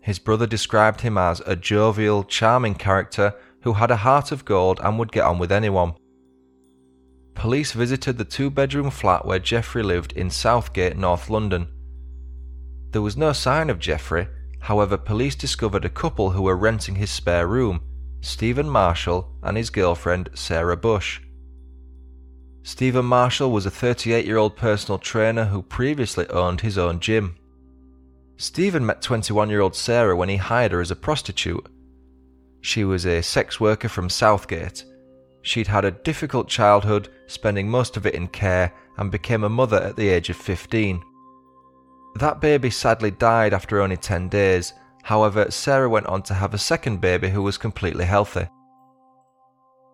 His 0.02 0.20
brother 0.20 0.48
described 0.48 1.02
him 1.02 1.18
as 1.18 1.42
a 1.46 1.56
jovial, 1.56 2.24
charming 2.24 2.76
character 2.76 3.34
who 3.62 3.74
had 3.74 3.92
a 3.92 3.98
heart 3.98 4.32
of 4.32 4.46
gold 4.46 4.80
and 4.84 5.00
would 5.00 5.12
get 5.12 5.24
on 5.24 5.40
with 5.40 5.52
anyone. 5.52 5.94
Police 7.36 7.72
visited 7.72 8.18
the 8.18 8.26
two 8.26 8.50
bedroom 8.50 8.90
flat 8.90 9.26
where 9.26 9.40
Jeffrey 9.40 9.82
lived 9.82 10.14
in 10.14 10.30
Southgate, 10.30 10.98
North 10.98 11.30
London. 11.30 11.68
There 12.92 13.02
was 13.02 13.18
no 13.18 13.34
sign 13.34 13.70
of 13.70 13.80
Jeffrey, 13.80 14.28
however, 14.60 14.98
police 14.98 15.36
discovered 15.36 15.86
a 15.86 15.90
couple 15.90 16.32
who 16.32 16.44
were 16.44 16.56
renting 16.56 16.96
his 16.96 17.10
spare 17.10 17.48
room 17.48 17.82
Stephen 18.22 18.70
Marshall 18.70 19.30
and 19.42 19.58
his 19.58 19.70
girlfriend 19.70 20.30
Sarah 20.34 20.78
Bush. 20.78 21.20
Stephen 22.66 23.04
Marshall 23.04 23.52
was 23.52 23.66
a 23.66 23.72
38 23.72 24.26
year 24.26 24.38
old 24.38 24.56
personal 24.56 24.98
trainer 24.98 25.46
who 25.46 25.62
previously 25.62 26.26
owned 26.30 26.62
his 26.62 26.78
own 26.78 27.00
gym. 27.02 27.36
Stephen 28.38 28.86
met 28.86 29.02
21 29.02 29.50
year 29.50 29.60
old 29.60 29.76
Sarah 29.76 30.16
when 30.16 30.30
he 30.30 30.38
hired 30.38 30.72
her 30.72 30.80
as 30.80 30.90
a 30.90 30.96
prostitute. 30.96 31.68
She 32.62 32.86
was 32.86 33.06
a 33.06 33.22
sex 33.22 33.60
worker 33.60 33.90
from 33.90 34.10
Southgate. 34.10 34.86
She'd 35.42 35.68
had 35.68 35.84
a 35.84 35.92
difficult 35.92 36.48
childhood, 36.48 37.10
spending 37.28 37.70
most 37.70 37.98
of 37.98 38.06
it 38.06 38.16
in 38.16 38.30
care, 38.30 38.74
and 38.98 39.12
became 39.12 39.44
a 39.44 39.50
mother 39.50 39.78
at 39.78 39.98
the 39.98 40.08
age 40.08 40.30
of 40.30 40.38
15. 40.38 41.04
That 42.16 42.40
baby 42.40 42.70
sadly 42.70 43.12
died 43.12 43.54
after 43.54 43.82
only 43.82 43.98
10 43.98 44.30
days, 44.30 44.74
however, 45.04 45.52
Sarah 45.52 45.90
went 45.90 46.06
on 46.06 46.24
to 46.24 46.34
have 46.34 46.54
a 46.54 46.58
second 46.58 47.02
baby 47.02 47.30
who 47.30 47.42
was 47.42 47.58
completely 47.58 48.06
healthy. 48.06 48.48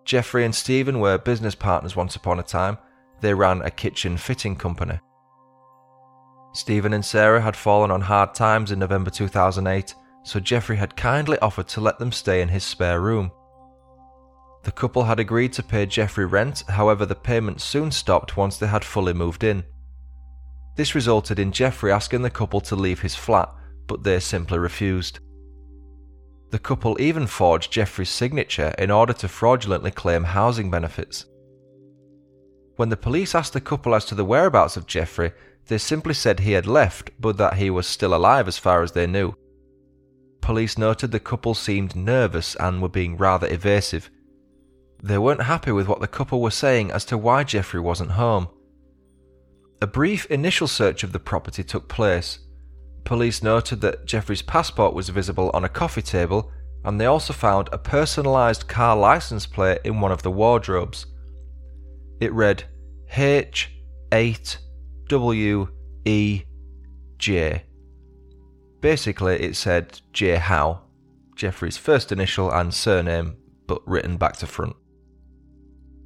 Jeffrey 0.10 0.44
and 0.44 0.56
Stephen 0.56 1.00
were 1.00 1.20
business 1.20 1.54
partners 1.54 1.96
once 1.96 2.16
upon 2.16 2.40
a 2.40 2.44
time. 2.44 2.80
They 3.22 3.32
ran 3.32 3.62
a 3.62 3.70
kitchen 3.70 4.18
fitting 4.18 4.56
company. 4.56 5.00
Stephen 6.52 6.94
and 6.94 7.06
Sarah 7.06 7.42
had 7.42 7.56
fallen 7.56 7.92
on 7.92 8.02
hard 8.02 8.34
times 8.34 8.72
in 8.72 8.80
November 8.80 9.12
2008, 9.12 9.94
so 10.24 10.40
Jeffrey 10.40 10.78
had 10.78 10.98
kindly 10.98 11.38
offered 11.44 11.68
to 11.68 11.82
let 11.82 12.00
them 12.00 12.12
stay 12.12 12.42
in 12.42 12.50
his 12.50 12.64
spare 12.64 13.00
room. 13.00 13.32
The 14.64 14.72
couple 14.72 15.04
had 15.04 15.20
agreed 15.20 15.54
to 15.54 15.62
pay 15.62 15.86
Jeffrey 15.86 16.26
rent, 16.26 16.64
however, 16.68 17.06
the 17.06 17.14
payment 17.14 17.62
soon 17.62 17.92
stopped 17.92 18.36
once 18.36 18.58
they 18.58 18.66
had 18.66 18.84
fully 18.84 19.14
moved 19.14 19.44
in. 19.44 19.64
This 20.76 20.96
resulted 20.96 21.38
in 21.38 21.52
Jeffrey 21.52 21.92
asking 21.92 22.24
the 22.24 22.32
couple 22.32 22.62
to 22.62 22.76
leave 22.76 23.02
his 23.02 23.14
flat, 23.14 23.54
but 23.86 24.02
they 24.02 24.20
simply 24.20 24.58
refused. 24.58 25.20
The 26.52 26.60
couple 26.60 27.00
even 27.00 27.28
forged 27.28 27.72
Jeffrey's 27.72 28.10
signature 28.10 28.74
in 28.78 28.90
order 28.90 29.14
to 29.14 29.28
fraudulently 29.28 29.92
claim 29.92 30.24
housing 30.24 30.72
benefits. 30.72 31.26
When 32.76 32.90
the 32.90 32.98
police 32.98 33.36
asked 33.36 33.54
the 33.54 33.62
couple 33.62 33.94
as 33.94 34.06
to 34.06 34.16
the 34.16 34.26
whereabouts 34.26 34.78
of 34.78 34.88
Jeffrey, 34.88 35.34
they 35.68 35.78
simply 35.78 36.14
said 36.14 36.40
he 36.40 36.54
had 36.54 36.66
left, 36.66 37.12
but 37.20 37.38
that 37.38 37.56
he 37.56 37.70
was 37.70 37.86
still 37.86 38.16
alive 38.16 38.48
as 38.48 38.58
far 38.58 38.82
as 38.82 38.94
they 38.94 39.06
knew. 39.06 39.36
Police 40.42 40.78
noted 40.78 41.12
the 41.12 41.20
couple 41.20 41.54
seemed 41.54 41.96
nervous 41.96 42.56
and 42.56 42.82
were 42.82 42.90
being 42.90 43.18
rather 43.18 43.48
evasive. 43.48 44.10
They 45.04 45.18
weren't 45.18 45.44
happy 45.44 45.72
with 45.72 45.88
what 45.88 46.00
the 46.00 46.08
couple 46.08 46.42
were 46.42 46.52
saying 46.52 46.92
as 46.92 47.06
to 47.06 47.18
why 47.18 47.44
Jeffrey 47.44 47.80
wasn't 47.80 48.12
home. 48.12 48.48
A 49.82 49.88
brief 49.88 50.26
initial 50.26 50.68
search 50.68 51.04
of 51.04 51.12
the 51.12 51.20
property 51.20 51.64
took 51.64 51.88
place, 51.88 52.40
Police 53.10 53.42
noted 53.42 53.82
that 53.82 54.06
Jeffrey's 54.06 54.44
passport 54.44 54.94
was 54.94 55.10
visible 55.10 55.50
on 55.56 55.64
a 55.64 55.68
coffee 55.68 56.04
table, 56.04 56.52
and 56.86 57.02
they 57.02 57.08
also 57.08 57.34
found 57.34 57.68
a 57.72 57.80
personalised 57.80 58.68
car 58.68 58.96
license 58.96 59.48
plate 59.48 59.80
in 59.84 60.00
one 60.00 60.12
of 60.12 60.22
the 60.22 60.30
wardrobes. 60.30 61.08
It 62.22 62.32
read 62.34 62.66
H8WEJ. 63.12 64.62
Basically, 68.80 69.42
it 69.42 69.56
said 69.56 70.02
J. 70.14 70.36
Howe, 70.36 70.82
Jeffrey's 71.36 71.78
first 71.78 72.12
initial 72.12 72.52
and 72.52 72.72
surname, 72.72 73.38
but 73.66 73.82
written 73.88 74.18
back 74.18 74.38
to 74.38 74.46
front. 74.46 74.76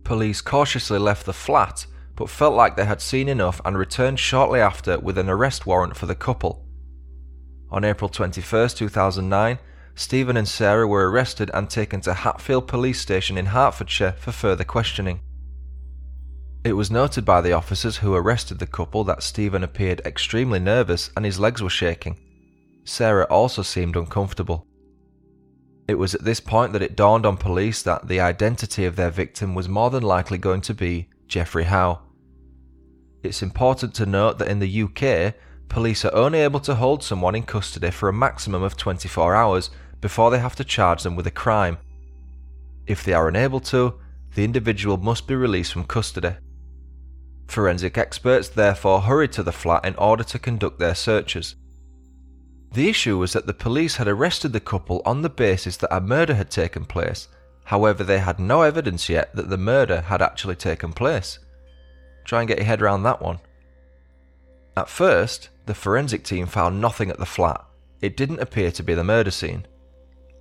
Police 0.06 0.40
cautiously 0.40 1.00
left 1.00 1.26
the 1.26 1.34
flat, 1.34 1.86
but 2.16 2.30
felt 2.30 2.56
like 2.56 2.78
they 2.78 2.86
had 2.86 3.02
seen 3.02 3.28
enough 3.28 3.60
and 3.66 3.78
returned 3.78 4.22
shortly 4.22 4.62
after 4.62 4.98
with 4.98 5.18
an 5.18 5.28
arrest 5.28 5.66
warrant 5.66 5.98
for 5.98 6.06
the 6.06 6.16
couple. 6.16 6.63
On 7.74 7.84
April 7.84 8.08
21, 8.08 8.70
2009, 8.70 9.58
Stephen 9.96 10.38
and 10.38 10.48
Sarah 10.48 10.88
were 10.88 11.10
arrested 11.10 11.50
and 11.56 11.68
taken 11.68 12.02
to 12.02 12.14
Hatfield 12.14 12.68
Police 12.68 13.02
Station 13.02 13.36
in 13.36 13.48
Hertfordshire 13.48 14.12
for 14.12 14.32
further 14.32 14.64
questioning. 14.64 15.22
It 16.64 16.74
was 16.74 16.92
noted 16.92 17.26
by 17.26 17.42
the 17.42 17.54
officers 17.54 17.98
who 17.98 18.14
arrested 18.14 18.60
the 18.60 18.68
couple 18.68 19.04
that 19.06 19.24
Stephen 19.24 19.64
appeared 19.64 20.02
extremely 20.06 20.60
nervous 20.60 21.10
and 21.18 21.26
his 21.26 21.40
legs 21.40 21.64
were 21.64 21.70
shaking. 21.70 22.20
Sarah 22.84 23.26
also 23.26 23.64
seemed 23.64 23.96
uncomfortable. 23.96 24.68
It 25.88 25.96
was 25.96 26.14
at 26.14 26.24
this 26.24 26.40
point 26.40 26.74
that 26.74 26.84
it 26.84 26.96
dawned 26.96 27.26
on 27.26 27.38
police 27.38 27.82
that 27.82 28.08
the 28.08 28.20
identity 28.20 28.86
of 28.86 28.96
their 28.96 29.10
victim 29.10 29.56
was 29.56 29.68
more 29.68 29.90
than 29.90 30.04
likely 30.04 30.38
going 30.38 30.62
to 30.62 30.76
be 30.76 31.10
Jeffrey 31.28 31.64
Howe. 31.64 32.04
It's 33.24 33.42
important 33.42 33.96
to 33.96 34.06
note 34.06 34.38
that 34.38 34.48
in 34.48 34.60
the 34.60 34.84
UK, 34.84 35.34
police 35.74 36.06
are 36.06 36.14
only 36.14 36.40
able 36.40 36.60
to 36.60 36.76
hold 36.76 37.04
someone 37.04 37.34
in 37.34 37.42
custody 37.42 37.90
for 37.90 38.08
a 38.08 38.14
maximum 38.14 38.62
of 38.62 38.78
24 38.78 39.34
hours 39.34 39.72
before 40.02 40.30
they 40.30 40.38
have 40.38 40.56
to 40.56 40.64
charge 40.64 41.02
them 41.02 41.16
with 41.16 41.26
a 41.26 41.32
crime. 41.32 41.80
If 42.86 43.04
they 43.04 43.14
are 43.14 43.28
unable 43.28 43.60
to, 43.62 43.96
the 44.36 44.44
individual 44.44 44.98
must 44.98 45.28
be 45.28 45.36
released 45.36 45.74
from 45.74 45.86
custody. 45.86 46.36
Forensic 47.48 47.98
experts 47.98 48.50
therefore 48.50 49.02
hurried 49.02 49.32
to 49.32 49.42
the 49.42 49.52
flat 49.52 49.84
in 49.84 49.96
order 49.96 50.24
to 50.24 50.38
conduct 50.38 50.78
their 50.78 50.94
searches. 50.94 51.56
The 52.74 52.88
issue 52.88 53.18
was 53.18 53.34
that 53.34 53.48
the 53.48 53.54
police 53.54 53.96
had 53.96 54.08
arrested 54.08 54.54
the 54.54 54.60
couple 54.60 55.02
on 55.06 55.24
the 55.24 55.30
basis 55.30 55.78
that 55.78 55.96
a 55.96 56.00
murder 56.00 56.36
had 56.36 56.52
taken 56.52 56.86
place, 56.86 57.30
however, 57.66 58.04
they 58.04 58.20
had 58.20 58.40
no 58.40 58.62
evidence 58.62 59.10
yet 59.10 59.36
that 59.36 59.50
the 59.50 59.58
murder 59.58 60.02
had 60.02 60.22
actually 60.22 60.56
taken 60.56 60.94
place. 60.94 61.40
Try 62.26 62.42
and 62.42 62.48
get 62.48 62.60
your 62.60 62.68
head 62.68 62.84
around 62.84 63.02
that 63.04 63.24
one. 63.24 63.40
At 64.78 64.90
first, 64.90 65.50
the 65.66 65.74
forensic 65.74 66.24
team 66.24 66.46
found 66.46 66.82
nothing 66.82 67.10
at 67.10 67.20
the 67.20 67.26
flat. 67.26 67.64
It 68.02 68.18
didn't 68.18 68.42
appear 68.42 68.72
to 68.72 68.84
be 68.84 68.94
the 68.94 69.04
murder 69.04 69.32
scene. 69.32 69.66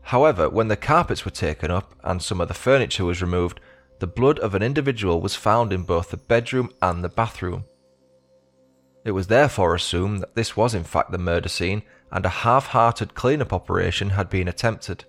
However, 0.02 0.48
when 0.48 0.68
the 0.68 0.76
carpets 0.76 1.24
were 1.24 1.30
taken 1.30 1.70
up 1.70 1.94
and 2.02 2.20
some 2.20 2.40
of 2.40 2.48
the 2.48 2.54
furniture 2.54 3.04
was 3.04 3.22
removed, 3.22 3.60
the 4.00 4.06
blood 4.06 4.38
of 4.40 4.54
an 4.54 4.62
individual 4.62 5.20
was 5.20 5.36
found 5.36 5.72
in 5.72 5.84
both 5.84 6.10
the 6.10 6.16
bedroom 6.16 6.72
and 6.82 7.04
the 7.04 7.08
bathroom. 7.08 7.64
It 9.04 9.12
was 9.12 9.28
therefore 9.28 9.74
assumed 9.74 10.20
that 10.20 10.34
this 10.34 10.56
was 10.56 10.74
in 10.74 10.84
fact 10.84 11.12
the 11.12 11.18
murder 11.18 11.48
scene 11.48 11.82
and 12.10 12.26
a 12.26 12.30
half 12.30 12.66
hearted 12.66 13.14
clean-up 13.14 13.52
operation 13.52 14.10
had 14.10 14.28
been 14.28 14.48
attempted. 14.48 15.04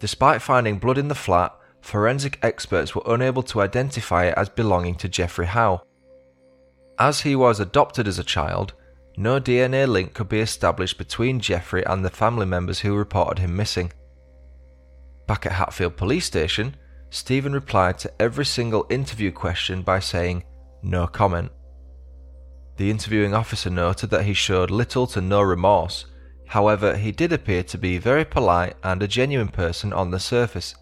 Despite 0.00 0.42
finding 0.42 0.78
blood 0.78 0.98
in 0.98 1.08
the 1.08 1.14
flat, 1.14 1.54
forensic 1.80 2.38
experts 2.42 2.94
were 2.94 3.02
unable 3.06 3.42
to 3.44 3.60
identify 3.60 4.26
it 4.26 4.34
as 4.36 4.48
belonging 4.48 4.96
to 4.96 5.08
Jeffrey 5.08 5.46
Howe. 5.46 5.82
As 6.98 7.20
he 7.20 7.36
was 7.36 7.60
adopted 7.60 8.08
as 8.08 8.18
a 8.18 8.24
child, 8.24 8.72
no 9.16 9.40
DNA 9.40 9.86
link 9.86 10.14
could 10.14 10.28
be 10.28 10.40
established 10.40 10.98
between 10.98 11.40
Jeffrey 11.40 11.84
and 11.84 12.04
the 12.04 12.10
family 12.10 12.46
members 12.46 12.80
who 12.80 12.96
reported 12.96 13.38
him 13.38 13.54
missing. 13.56 13.92
Back 15.26 15.46
at 15.46 15.52
Hatfield 15.52 15.96
Police 15.96 16.24
Station, 16.24 16.76
Stephen 17.10 17.52
replied 17.52 17.98
to 17.98 18.12
every 18.20 18.44
single 18.44 18.86
interview 18.88 19.30
question 19.30 19.82
by 19.82 20.00
saying, 20.00 20.44
no 20.82 21.06
comment. 21.06 21.50
The 22.76 22.90
interviewing 22.90 23.34
officer 23.34 23.70
noted 23.70 24.10
that 24.10 24.24
he 24.24 24.34
showed 24.34 24.70
little 24.70 25.06
to 25.08 25.20
no 25.20 25.40
remorse, 25.40 26.06
however, 26.46 26.96
he 26.96 27.12
did 27.12 27.32
appear 27.32 27.62
to 27.64 27.78
be 27.78 27.98
very 27.98 28.24
polite 28.24 28.76
and 28.82 29.02
a 29.02 29.08
genuine 29.08 29.48
person 29.48 29.92
on 29.92 30.10
the 30.10 30.20
surface. 30.20 30.74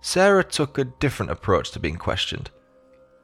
Sarah 0.00 0.44
took 0.44 0.76
a 0.76 0.84
different 0.84 1.32
approach 1.32 1.70
to 1.70 1.80
being 1.80 1.96
questioned. 1.96 2.50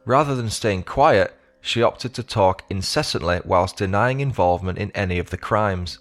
Rather 0.06 0.34
than 0.34 0.48
staying 0.50 0.82
quiet, 0.84 1.34
she 1.60 1.82
opted 1.82 2.14
to 2.14 2.22
talk 2.22 2.64
incessantly 2.70 3.40
whilst 3.44 3.76
denying 3.76 4.20
involvement 4.20 4.78
in 4.78 4.90
any 4.92 5.18
of 5.18 5.30
the 5.30 5.36
crimes. 5.36 5.98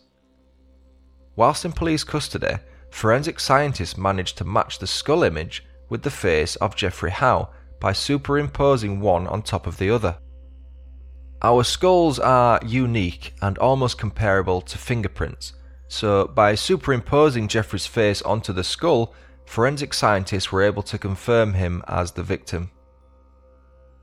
Whilst 1.36 1.66
in 1.66 1.72
police 1.72 2.04
custody, 2.04 2.58
forensic 2.92 3.40
scientists 3.40 3.98
managed 3.98 4.38
to 4.38 4.46
match 4.46 4.80
the 4.80 4.88
skull 4.88 5.24
image 5.24 5.66
with 5.90 6.04
the 6.04 6.12
face 6.12 6.56
of 6.58 6.76
Jeffrey 6.76 7.12
Howe 7.12 7.50
by 7.80 7.94
superimposing 7.94 9.00
one 9.00 9.28
on 9.28 9.42
top 9.42 9.68
of 9.68 9.78
the 9.78 9.90
other. 9.90 10.18
Our 11.42 11.64
skulls 11.64 12.20
are 12.20 12.60
unique 12.66 13.34
and 13.42 13.58
almost 13.58 13.98
comparable 13.98 14.62
to 14.62 14.78
fingerprints, 14.78 15.54
so 15.88 16.28
by 16.28 16.56
superimposing 16.56 17.48
Jeffrey's 17.48 17.88
face 17.88 18.22
onto 18.22 18.52
the 18.52 18.64
skull, 18.64 19.14
forensic 19.46 19.94
scientists 19.94 20.52
were 20.52 20.62
able 20.62 20.84
to 20.84 20.98
confirm 20.98 21.54
him 21.54 21.82
as 21.88 22.12
the 22.12 22.24
victim. 22.24 22.72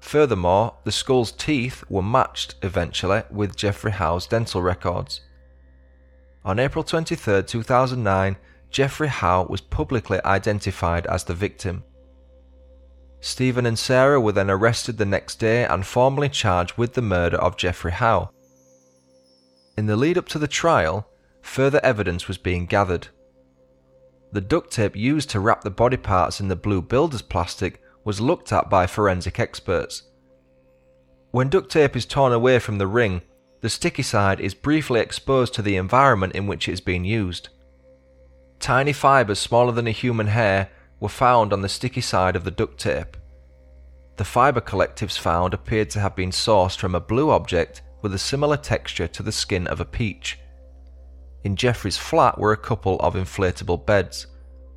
Furthermore, 0.07 0.77
the 0.85 0.93
skull's 0.93 1.33
teeth 1.33 1.83
were 1.89 2.01
matched 2.01 2.55
eventually 2.63 3.25
with 3.29 3.57
Jeffrey 3.57 3.91
Howe's 3.91 4.29
dental 4.29 4.63
records. 4.63 5.23
On 6.45 6.61
April 6.61 6.85
23, 6.85 7.43
2009, 7.43 8.37
Jeffrey 8.71 9.09
Howe 9.09 9.49
was 9.51 9.61
publicly 9.61 10.21
identified 10.25 11.07
as 11.07 11.25
the 11.25 11.35
victim. 11.35 11.83
Stephen 13.21 13.67
and 13.67 13.77
Sarah 13.77 14.21
were 14.21 14.31
then 14.31 14.49
arrested 14.49 14.97
the 14.97 15.05
next 15.05 15.41
day 15.41 15.65
and 15.65 15.85
formally 15.85 16.29
charged 16.29 16.79
with 16.79 16.93
the 16.93 17.03
murder 17.03 17.39
of 17.39 17.57
Jeffrey 17.57 17.91
Howe. 17.91 18.31
In 19.77 19.87
the 19.87 19.97
lead 19.97 20.17
up 20.17 20.29
to 20.29 20.39
the 20.39 20.47
trial, 20.47 21.11
further 21.43 21.81
evidence 21.83 22.29
was 22.29 22.39
being 22.39 22.67
gathered. 22.67 23.09
The 24.31 24.41
duct 24.41 24.71
tape 24.71 24.95
used 24.95 25.31
to 25.31 25.41
wrap 25.41 25.63
the 25.63 25.71
body 25.71 25.97
parts 25.97 26.39
in 26.39 26.47
the 26.47 26.55
blue 26.55 26.81
builder's 26.81 27.23
plastic 27.23 27.83
was 28.07 28.21
looked 28.21 28.53
at 28.53 28.71
by 28.71 28.87
forensic 28.87 29.41
experts. 29.41 30.05
When 31.33 31.49
duct 31.49 31.71
tape 31.71 31.97
is 31.97 32.07
torn 32.07 32.33
away 32.33 32.61
from 32.61 32.79
the 32.79 32.87
ring, 32.87 33.21
the 33.63 33.69
sticky 33.69 34.05
side 34.05 34.39
is 34.39 34.55
briefly 34.55 35.01
exposed 35.01 35.53
to 35.55 35.63
the 35.63 35.77
environment 35.77 36.35
in 36.37 36.47
which 36.47 36.69
it 36.69 36.73
is 36.73 36.81
being 36.81 37.05
used. 37.05 37.49
Tiny 38.61 38.93
fibres 38.93 39.41
smaller 39.41 39.73
than 39.73 39.89
a 39.89 39.91
human 39.91 40.29
hair 40.29 40.71
were 41.01 41.09
found 41.09 41.53
on 41.53 41.63
the 41.63 41.69
sticky 41.69 42.01
side 42.01 42.37
of 42.37 42.45
the 42.45 42.51
duct 42.53 42.79
tape. 42.79 43.17
The 44.19 44.25
fibre 44.25 44.61
collectives 44.61 45.19
found 45.19 45.53
appeared 45.53 45.91
to 45.91 46.01
have 46.01 46.15
been 46.15 46.31
sourced 46.31 46.79
from 46.79 46.95
a 46.95 47.01
blue 47.01 47.31
object 47.31 47.83
with 48.03 48.15
a 48.15 48.19
similar 48.19 48.57
texture 48.57 49.09
to 49.09 49.23
the 49.25 49.33
skin 49.33 49.67
of 49.67 49.81
a 49.81 49.85
peach. 49.85 50.39
In 51.43 51.57
Jeffrey's 51.57 51.99
flat 51.99 52.39
were 52.39 52.53
a 52.53 52.57
couple 52.57 53.01
of 53.01 53.15
inflatable 53.15 53.85
beds, 53.85 54.29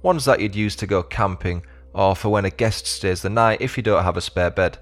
ones 0.01 0.25
that 0.25 0.39
you'd 0.39 0.55
use 0.55 0.75
to 0.77 0.87
go 0.87 1.03
camping 1.03 1.63
or 1.93 2.15
for 2.15 2.29
when 2.29 2.45
a 2.45 2.49
guest 2.49 2.85
stays 2.85 3.21
the 3.21 3.29
night 3.29 3.61
if 3.61 3.77
you 3.77 3.83
don't 3.83 4.03
have 4.03 4.17
a 4.17 4.21
spare 4.21 4.51
bed. 4.51 4.77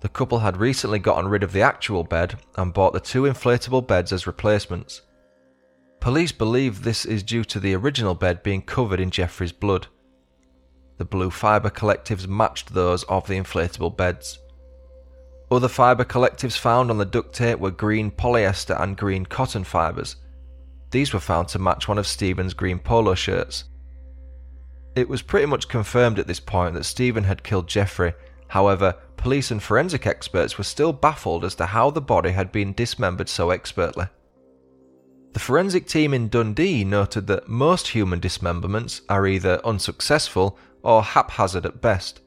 The 0.00 0.08
couple 0.08 0.40
had 0.40 0.56
recently 0.56 0.98
gotten 0.98 1.28
rid 1.28 1.42
of 1.42 1.52
the 1.52 1.62
actual 1.62 2.02
bed 2.02 2.34
and 2.56 2.74
bought 2.74 2.92
the 2.92 3.00
two 3.00 3.22
inflatable 3.22 3.86
beds 3.86 4.12
as 4.12 4.26
replacements. 4.26 5.02
Police 6.00 6.32
believe 6.32 6.82
this 6.82 7.04
is 7.04 7.22
due 7.22 7.44
to 7.44 7.60
the 7.60 7.74
original 7.74 8.14
bed 8.16 8.42
being 8.42 8.62
covered 8.62 8.98
in 8.98 9.12
Jeffrey's 9.12 9.52
blood. 9.52 9.86
The 10.98 11.04
blue 11.04 11.30
fibre 11.30 11.70
collectives 11.70 12.26
matched 12.26 12.74
those 12.74 13.04
of 13.04 13.26
the 13.28 13.38
inflatable 13.38 13.96
beds. 13.96 14.38
Other 15.52 15.68
fibre 15.68 16.04
collectives 16.04 16.58
found 16.58 16.90
on 16.90 16.98
the 16.98 17.04
duct 17.04 17.34
tape 17.34 17.60
were 17.60 17.70
green 17.70 18.10
polyester 18.10 18.80
and 18.80 18.96
green 18.96 19.24
cotton 19.24 19.64
fibres. 19.64 20.16
These 20.90 21.14
were 21.14 21.20
found 21.20 21.48
to 21.48 21.58
match 21.58 21.88
one 21.88 21.98
of 21.98 22.06
Stephen's 22.06 22.54
green 22.54 22.78
polo 22.78 23.14
shirts. 23.14 23.64
It 24.94 25.08
was 25.08 25.22
pretty 25.22 25.46
much 25.46 25.68
confirmed 25.68 26.18
at 26.18 26.26
this 26.26 26.40
point 26.40 26.74
that 26.74 26.84
Stephen 26.84 27.24
had 27.24 27.42
killed 27.42 27.68
Jeffrey. 27.68 28.12
However, 28.48 28.96
police 29.16 29.50
and 29.50 29.62
forensic 29.62 30.06
experts 30.06 30.58
were 30.58 30.64
still 30.64 30.92
baffled 30.92 31.44
as 31.44 31.54
to 31.54 31.66
how 31.66 31.90
the 31.90 32.02
body 32.02 32.30
had 32.30 32.52
been 32.52 32.74
dismembered 32.74 33.28
so 33.28 33.50
expertly. 33.50 34.06
The 35.32 35.40
forensic 35.40 35.86
team 35.86 36.12
in 36.12 36.28
Dundee 36.28 36.84
noted 36.84 37.26
that 37.28 37.48
most 37.48 37.88
human 37.88 38.20
dismemberments 38.20 39.00
are 39.08 39.26
either 39.26 39.64
unsuccessful 39.64 40.58
or 40.82 41.02
haphazard 41.02 41.64
at 41.64 41.80
best. 41.80 42.20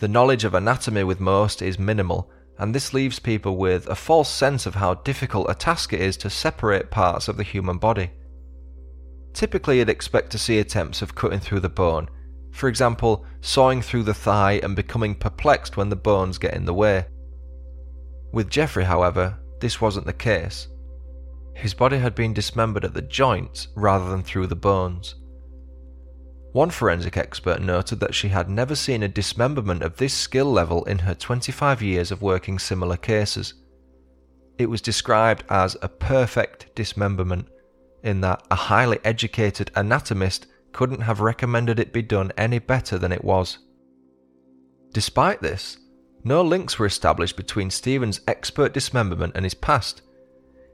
The 0.00 0.08
knowledge 0.08 0.44
of 0.44 0.52
anatomy 0.52 1.04
with 1.04 1.18
most 1.18 1.62
is 1.62 1.78
minimal, 1.78 2.30
and 2.58 2.74
this 2.74 2.92
leaves 2.92 3.18
people 3.18 3.56
with 3.56 3.86
a 3.86 3.94
false 3.94 4.28
sense 4.28 4.66
of 4.66 4.74
how 4.74 4.94
difficult 4.94 5.48
a 5.48 5.54
task 5.54 5.94
it 5.94 6.00
is 6.00 6.18
to 6.18 6.28
separate 6.28 6.90
parts 6.90 7.26
of 7.26 7.38
the 7.38 7.42
human 7.42 7.78
body. 7.78 8.10
Typically, 9.34 9.78
you'd 9.78 9.90
expect 9.90 10.30
to 10.30 10.38
see 10.38 10.58
attempts 10.58 11.02
of 11.02 11.14
cutting 11.14 11.40
through 11.40 11.60
the 11.60 11.68
bone, 11.68 12.08
for 12.52 12.68
example, 12.68 13.26
sawing 13.40 13.82
through 13.82 14.04
the 14.04 14.14
thigh 14.14 14.60
and 14.62 14.76
becoming 14.76 15.14
perplexed 15.14 15.76
when 15.76 15.88
the 15.88 15.96
bones 15.96 16.38
get 16.38 16.54
in 16.54 16.64
the 16.64 16.72
way. 16.72 17.04
With 18.32 18.48
Jeffrey, 18.48 18.84
however, 18.84 19.36
this 19.60 19.80
wasn't 19.80 20.06
the 20.06 20.12
case. 20.12 20.68
His 21.54 21.74
body 21.74 21.98
had 21.98 22.14
been 22.14 22.32
dismembered 22.32 22.84
at 22.84 22.94
the 22.94 23.02
joints 23.02 23.68
rather 23.74 24.08
than 24.08 24.22
through 24.22 24.46
the 24.46 24.56
bones. 24.56 25.16
One 26.52 26.70
forensic 26.70 27.16
expert 27.16 27.60
noted 27.60 27.98
that 27.98 28.14
she 28.14 28.28
had 28.28 28.48
never 28.48 28.76
seen 28.76 29.02
a 29.02 29.08
dismemberment 29.08 29.82
of 29.82 29.96
this 29.96 30.14
skill 30.14 30.52
level 30.52 30.84
in 30.84 31.00
her 31.00 31.14
25 31.14 31.82
years 31.82 32.12
of 32.12 32.22
working 32.22 32.60
similar 32.60 32.96
cases. 32.96 33.54
It 34.58 34.66
was 34.66 34.80
described 34.80 35.42
as 35.48 35.76
a 35.82 35.88
perfect 35.88 36.74
dismemberment, 36.76 37.48
in 38.04 38.20
that 38.20 38.46
a 38.50 38.54
highly 38.54 39.00
educated 39.02 39.72
anatomist 39.74 40.46
couldn't 40.72 41.00
have 41.00 41.20
recommended 41.20 41.80
it 41.80 41.92
be 41.92 42.02
done 42.02 42.30
any 42.36 42.58
better 42.58 42.98
than 42.98 43.10
it 43.10 43.24
was. 43.24 43.58
Despite 44.92 45.40
this, 45.40 45.78
no 46.22 46.42
links 46.42 46.78
were 46.78 46.86
established 46.86 47.36
between 47.36 47.70
Stephen's 47.70 48.20
expert 48.28 48.72
dismemberment 48.72 49.32
and 49.34 49.44
his 49.44 49.54
past. 49.54 50.02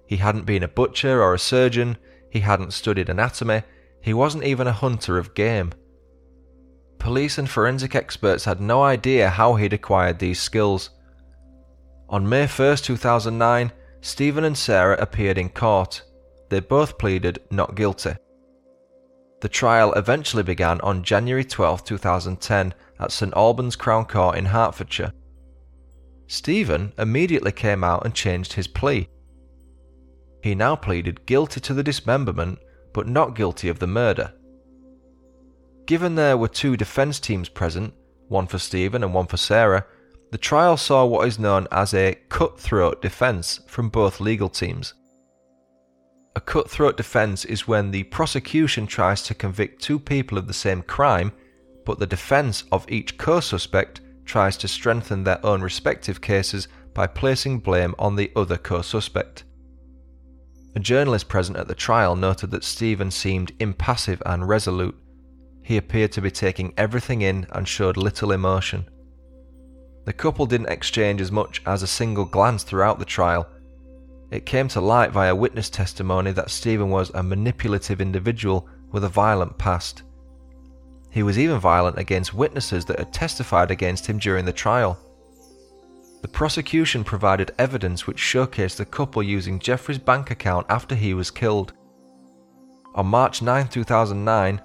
He 0.06 0.16
hadn't 0.16 0.44
been 0.44 0.64
a 0.64 0.68
butcher 0.68 1.22
or 1.22 1.32
a 1.32 1.38
surgeon, 1.38 1.96
he 2.30 2.40
hadn't 2.40 2.72
studied 2.72 3.08
anatomy, 3.08 3.62
he 4.02 4.12
wasn't 4.12 4.44
even 4.44 4.66
a 4.66 4.72
hunter 4.72 5.16
of 5.16 5.34
game. 5.34 5.72
Police 6.98 7.38
and 7.38 7.48
forensic 7.48 7.94
experts 7.94 8.44
had 8.44 8.60
no 8.60 8.82
idea 8.82 9.30
how 9.30 9.54
he'd 9.54 9.72
acquired 9.72 10.18
these 10.18 10.40
skills. 10.40 10.90
On 12.08 12.28
May 12.28 12.46
1st, 12.46 12.84
2009, 12.84 13.72
Stephen 14.00 14.44
and 14.44 14.58
Sarah 14.58 14.96
appeared 15.00 15.38
in 15.38 15.48
court. 15.48 16.02
They 16.50 16.60
both 16.60 16.98
pleaded 16.98 17.38
not 17.50 17.76
guilty. 17.76 18.14
The 19.40 19.48
trial 19.48 19.92
eventually 19.94 20.42
began 20.42 20.80
on 20.82 21.02
January 21.02 21.44
12, 21.44 21.84
2010, 21.84 22.74
at 22.98 23.12
St 23.12 23.32
Albans 23.34 23.76
Crown 23.76 24.04
Court 24.04 24.36
in 24.36 24.44
Hertfordshire. 24.44 25.12
Stephen 26.26 26.92
immediately 26.98 27.52
came 27.52 27.82
out 27.82 28.04
and 28.04 28.14
changed 28.14 28.52
his 28.52 28.68
plea. 28.68 29.08
He 30.42 30.54
now 30.54 30.76
pleaded 30.76 31.24
guilty 31.26 31.60
to 31.60 31.72
the 31.72 31.82
dismemberment, 31.82 32.58
but 32.92 33.08
not 33.08 33.36
guilty 33.36 33.68
of 33.68 33.78
the 33.78 33.86
murder. 33.86 34.32
Given 35.86 36.14
there 36.14 36.36
were 36.36 36.48
two 36.48 36.76
defence 36.76 37.18
teams 37.18 37.48
present, 37.48 37.94
one 38.28 38.46
for 38.46 38.58
Stephen 38.58 39.02
and 39.02 39.14
one 39.14 39.26
for 39.26 39.36
Sarah, 39.36 39.86
the 40.30 40.38
trial 40.38 40.76
saw 40.76 41.04
what 41.04 41.26
is 41.26 41.38
known 41.38 41.66
as 41.72 41.94
a 41.94 42.16
cutthroat 42.28 43.02
defence 43.02 43.60
from 43.66 43.88
both 43.88 44.20
legal 44.20 44.48
teams. 44.48 44.94
A 46.36 46.40
cutthroat 46.40 46.96
defence 46.96 47.44
is 47.44 47.66
when 47.66 47.90
the 47.90 48.04
prosecution 48.04 48.86
tries 48.86 49.22
to 49.22 49.34
convict 49.34 49.82
two 49.82 49.98
people 49.98 50.38
of 50.38 50.46
the 50.46 50.52
same 50.52 50.82
crime, 50.82 51.32
but 51.84 51.98
the 51.98 52.06
defence 52.06 52.64
of 52.70 52.88
each 52.88 53.18
co 53.18 53.40
suspect 53.40 54.00
tries 54.24 54.56
to 54.58 54.68
strengthen 54.68 55.24
their 55.24 55.44
own 55.44 55.60
respective 55.60 56.20
cases 56.20 56.68
by 56.94 57.06
placing 57.06 57.58
blame 57.58 57.94
on 57.98 58.14
the 58.14 58.30
other 58.36 58.56
co 58.56 58.80
suspect. 58.80 59.44
A 60.76 60.80
journalist 60.80 61.28
present 61.28 61.58
at 61.58 61.66
the 61.66 61.74
trial 61.74 62.14
noted 62.14 62.52
that 62.52 62.62
Stephen 62.62 63.10
seemed 63.10 63.52
impassive 63.58 64.22
and 64.24 64.48
resolute. 64.48 64.96
He 65.64 65.76
appeared 65.76 66.12
to 66.12 66.20
be 66.20 66.30
taking 66.30 66.72
everything 66.76 67.22
in 67.22 67.46
and 67.50 67.66
showed 67.66 67.96
little 67.96 68.30
emotion. 68.30 68.88
The 70.04 70.12
couple 70.12 70.46
didn't 70.46 70.68
exchange 70.68 71.20
as 71.20 71.32
much 71.32 71.60
as 71.66 71.82
a 71.82 71.88
single 71.88 72.24
glance 72.24 72.62
throughout 72.62 73.00
the 73.00 73.04
trial. 73.04 73.48
It 74.30 74.46
came 74.46 74.68
to 74.68 74.80
light 74.80 75.10
via 75.10 75.34
witness 75.34 75.68
testimony 75.68 76.30
that 76.32 76.50
Stephen 76.50 76.90
was 76.90 77.10
a 77.10 77.22
manipulative 77.22 78.00
individual 78.00 78.68
with 78.92 79.04
a 79.04 79.08
violent 79.08 79.58
past. 79.58 80.02
He 81.10 81.24
was 81.24 81.38
even 81.38 81.58
violent 81.58 81.98
against 81.98 82.32
witnesses 82.32 82.84
that 82.84 82.98
had 82.98 83.12
testified 83.12 83.70
against 83.70 84.06
him 84.06 84.18
during 84.18 84.44
the 84.44 84.52
trial. 84.52 84.98
The 86.22 86.28
prosecution 86.28 87.02
provided 87.02 87.52
evidence 87.58 88.06
which 88.06 88.18
showcased 88.18 88.76
the 88.76 88.84
couple 88.84 89.22
using 89.22 89.58
Jeffrey's 89.58 89.98
bank 89.98 90.30
account 90.30 90.66
after 90.68 90.94
he 90.94 91.14
was 91.14 91.30
killed. 91.30 91.72
On 92.94 93.06
March 93.06 93.42
9, 93.42 93.68
2009, 93.68 94.60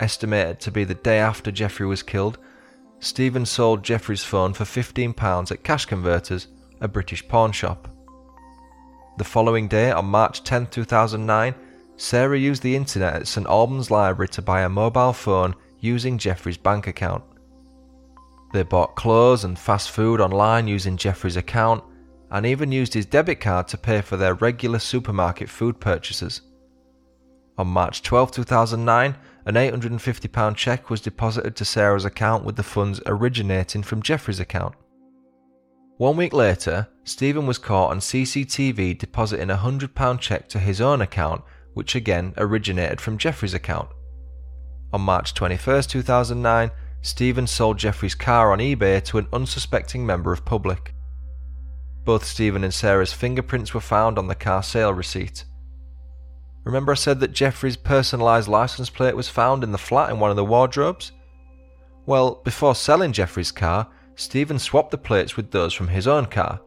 estimated 0.00 0.60
to 0.60 0.70
be 0.70 0.84
the 0.84 0.94
day 0.94 1.18
after 1.18 1.50
Jeffrey 1.50 1.86
was 1.86 2.02
killed, 2.02 2.38
Stephen 3.00 3.44
sold 3.44 3.82
Jeffrey's 3.82 4.24
phone 4.24 4.54
for 4.54 4.64
£15 4.64 5.50
at 5.50 5.64
Cash 5.64 5.86
Converters, 5.86 6.46
a 6.80 6.88
British 6.88 7.26
pawn 7.26 7.52
shop. 7.52 7.91
The 9.18 9.24
following 9.24 9.68
day, 9.68 9.90
on 9.90 10.06
March 10.06 10.42
10, 10.42 10.68
2009, 10.68 11.54
Sarah 11.96 12.38
used 12.38 12.62
the 12.62 12.74
internet 12.74 13.14
at 13.14 13.28
St 13.28 13.46
Albans 13.46 13.90
Library 13.90 14.28
to 14.28 14.40
buy 14.40 14.62
a 14.62 14.68
mobile 14.70 15.12
phone 15.12 15.54
using 15.80 16.16
Jeffrey's 16.16 16.56
bank 16.56 16.86
account. 16.86 17.22
They 18.54 18.62
bought 18.62 18.96
clothes 18.96 19.44
and 19.44 19.58
fast 19.58 19.90
food 19.90 20.20
online 20.20 20.66
using 20.66 20.96
Jeffrey's 20.96 21.36
account 21.36 21.84
and 22.30 22.46
even 22.46 22.72
used 22.72 22.94
his 22.94 23.04
debit 23.04 23.40
card 23.40 23.68
to 23.68 23.76
pay 23.76 24.00
for 24.00 24.16
their 24.16 24.34
regular 24.34 24.78
supermarket 24.78 25.50
food 25.50 25.78
purchases. 25.78 26.40
On 27.58 27.66
March 27.66 28.02
12, 28.02 28.32
2009, 28.32 29.14
an 29.44 29.54
£850 29.54 30.56
cheque 30.56 30.88
was 30.88 31.02
deposited 31.02 31.54
to 31.56 31.66
Sarah's 31.66 32.06
account 32.06 32.44
with 32.44 32.56
the 32.56 32.62
funds 32.62 33.00
originating 33.04 33.82
from 33.82 34.00
Jeffrey's 34.00 34.40
account. 34.40 34.74
One 35.98 36.16
week 36.16 36.32
later, 36.32 36.88
Stephen 37.04 37.46
was 37.46 37.58
caught 37.58 37.90
on 37.90 37.98
CCTV 37.98 38.96
depositing 38.96 39.50
a 39.50 39.56
£100 39.56 40.20
cheque 40.20 40.48
to 40.48 40.58
his 40.58 40.80
own 40.80 41.00
account, 41.00 41.42
which 41.74 41.94
again 41.94 42.32
originated 42.36 43.00
from 43.00 43.18
Jeffrey's 43.18 43.54
account. 43.54 43.88
On 44.92 45.00
March 45.00 45.34
21, 45.34 45.82
2009, 45.82 46.70
Stephen 47.00 47.46
sold 47.46 47.78
Jeffrey's 47.78 48.14
car 48.14 48.52
on 48.52 48.58
eBay 48.58 49.02
to 49.04 49.18
an 49.18 49.26
unsuspecting 49.32 50.06
member 50.06 50.32
of 50.32 50.44
public. 50.44 50.94
Both 52.04 52.24
Stephen 52.24 52.62
and 52.62 52.72
Sarah's 52.72 53.12
fingerprints 53.12 53.74
were 53.74 53.80
found 53.80 54.18
on 54.18 54.28
the 54.28 54.34
car 54.34 54.62
sale 54.62 54.94
receipt. 54.94 55.44
Remember, 56.64 56.92
I 56.92 56.96
said 56.96 57.18
that 57.20 57.32
Jeffrey's 57.32 57.76
personalised 57.76 58.46
license 58.46 58.90
plate 58.90 59.16
was 59.16 59.28
found 59.28 59.64
in 59.64 59.72
the 59.72 59.78
flat 59.78 60.10
in 60.10 60.20
one 60.20 60.30
of 60.30 60.36
the 60.36 60.44
wardrobes? 60.44 61.10
Well, 62.06 62.40
before 62.44 62.76
selling 62.76 63.12
Jeffrey's 63.12 63.50
car, 63.50 63.88
Stephen 64.14 64.60
swapped 64.60 64.92
the 64.92 64.98
plates 64.98 65.36
with 65.36 65.50
those 65.50 65.72
from 65.72 65.88
his 65.88 66.06
own 66.06 66.26
car. 66.26 66.60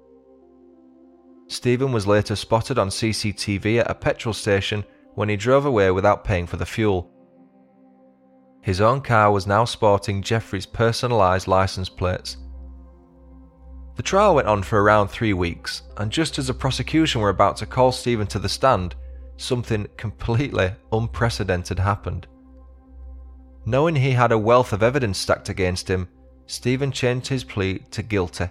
Stephen 1.47 1.91
was 1.91 2.07
later 2.07 2.35
spotted 2.35 2.79
on 2.79 2.89
CCTV 2.89 3.79
at 3.79 3.89
a 3.89 3.95
petrol 3.95 4.33
station 4.33 4.83
when 5.13 5.29
he 5.29 5.35
drove 5.35 5.65
away 5.65 5.91
without 5.91 6.23
paying 6.23 6.47
for 6.47 6.57
the 6.57 6.65
fuel. 6.65 7.11
His 8.61 8.81
own 8.81 9.01
car 9.01 9.31
was 9.31 9.45
now 9.45 9.63
sporting 9.65 10.23
Jeffrey's 10.23 10.65
personalised 10.65 11.47
license 11.47 11.87
plates. 11.87 12.37
The 13.95 14.03
trial 14.03 14.35
went 14.35 14.47
on 14.47 14.63
for 14.63 14.81
around 14.81 15.07
three 15.07 15.33
weeks, 15.33 15.83
and 15.97 16.11
just 16.11 16.37
as 16.39 16.47
the 16.47 16.53
prosecution 16.53 17.21
were 17.21 17.29
about 17.29 17.57
to 17.57 17.65
call 17.65 17.91
Stephen 17.91 18.27
to 18.27 18.39
the 18.39 18.49
stand, 18.49 18.95
something 19.37 19.87
completely 19.97 20.71
unprecedented 20.91 21.79
happened. 21.79 22.27
Knowing 23.65 23.95
he 23.95 24.11
had 24.11 24.31
a 24.31 24.37
wealth 24.37 24.73
of 24.73 24.83
evidence 24.83 25.17
stacked 25.17 25.49
against 25.49 25.87
him, 25.87 26.07
Stephen 26.47 26.91
changed 26.91 27.27
his 27.27 27.43
plea 27.43 27.79
to 27.91 28.03
guilty. 28.03 28.49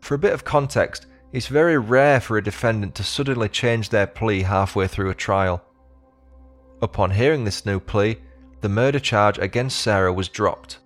For 0.00 0.14
a 0.14 0.18
bit 0.18 0.32
of 0.32 0.44
context, 0.44 1.06
it's 1.34 1.48
very 1.48 1.76
rare 1.76 2.20
for 2.20 2.38
a 2.38 2.42
defendant 2.42 2.94
to 2.94 3.02
suddenly 3.02 3.48
change 3.48 3.88
their 3.88 4.06
plea 4.06 4.42
halfway 4.42 4.86
through 4.86 5.10
a 5.10 5.14
trial. 5.14 5.60
Upon 6.80 7.10
hearing 7.10 7.42
this 7.42 7.66
new 7.66 7.80
plea, 7.80 8.18
the 8.60 8.68
murder 8.68 9.00
charge 9.00 9.38
against 9.38 9.80
Sarah 9.80 10.12
was 10.12 10.28
dropped. 10.28 10.78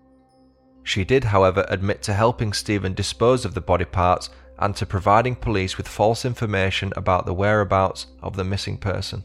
She 0.85 1.05
did, 1.05 1.23
however, 1.23 1.67
admit 1.69 2.01
to 2.05 2.15
helping 2.15 2.55
Stephen 2.55 2.95
dispose 2.95 3.45
of 3.45 3.53
the 3.53 3.61
body 3.61 3.85
parts 3.85 4.31
and 4.59 4.75
to 4.77 4.87
providing 4.87 5.37
police 5.37 5.77
with 5.77 5.87
false 5.87 6.25
information 6.25 6.95
about 6.97 7.27
the 7.27 7.35
whereabouts 7.35 8.07
of 8.23 8.35
the 8.35 8.43
missing 8.45 8.79
person. 8.79 9.23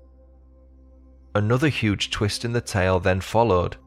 Another 1.36 1.70
huge 1.70 2.12
twist 2.12 2.44
in 2.44 2.52
the 2.52 2.60
tale 2.60 3.00
then 3.00 3.22
followed. 3.22 3.78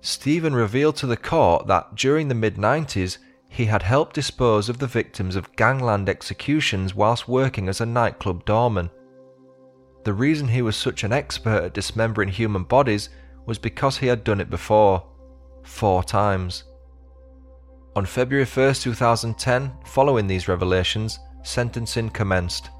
Stephen 0.00 0.54
revealed 0.54 0.94
to 0.94 1.08
the 1.08 1.16
court 1.16 1.66
that 1.66 1.96
during 1.96 2.28
the 2.28 2.36
mid 2.36 2.54
90s 2.54 3.18
he 3.54 3.66
had 3.66 3.84
helped 3.84 4.16
dispose 4.16 4.68
of 4.68 4.78
the 4.78 4.86
victims 4.86 5.36
of 5.36 5.54
gangland 5.54 6.08
executions 6.08 6.92
whilst 6.92 7.28
working 7.28 7.68
as 7.68 7.80
a 7.80 7.86
nightclub 7.86 8.44
doorman. 8.44 8.90
The 10.02 10.12
reason 10.12 10.48
he 10.48 10.60
was 10.60 10.76
such 10.76 11.04
an 11.04 11.12
expert 11.12 11.62
at 11.62 11.72
dismembering 11.72 12.30
human 12.30 12.64
bodies 12.64 13.10
was 13.46 13.58
because 13.58 13.96
he 13.96 14.08
had 14.08 14.24
done 14.24 14.40
it 14.40 14.50
before, 14.50 15.06
four 15.62 16.02
times. 16.02 16.64
On 17.94 18.04
February 18.04 18.44
1, 18.44 18.74
2010, 18.74 19.72
following 19.84 20.26
these 20.26 20.48
revelations, 20.48 21.20
sentencing 21.44 22.10
commenced. 22.10 22.70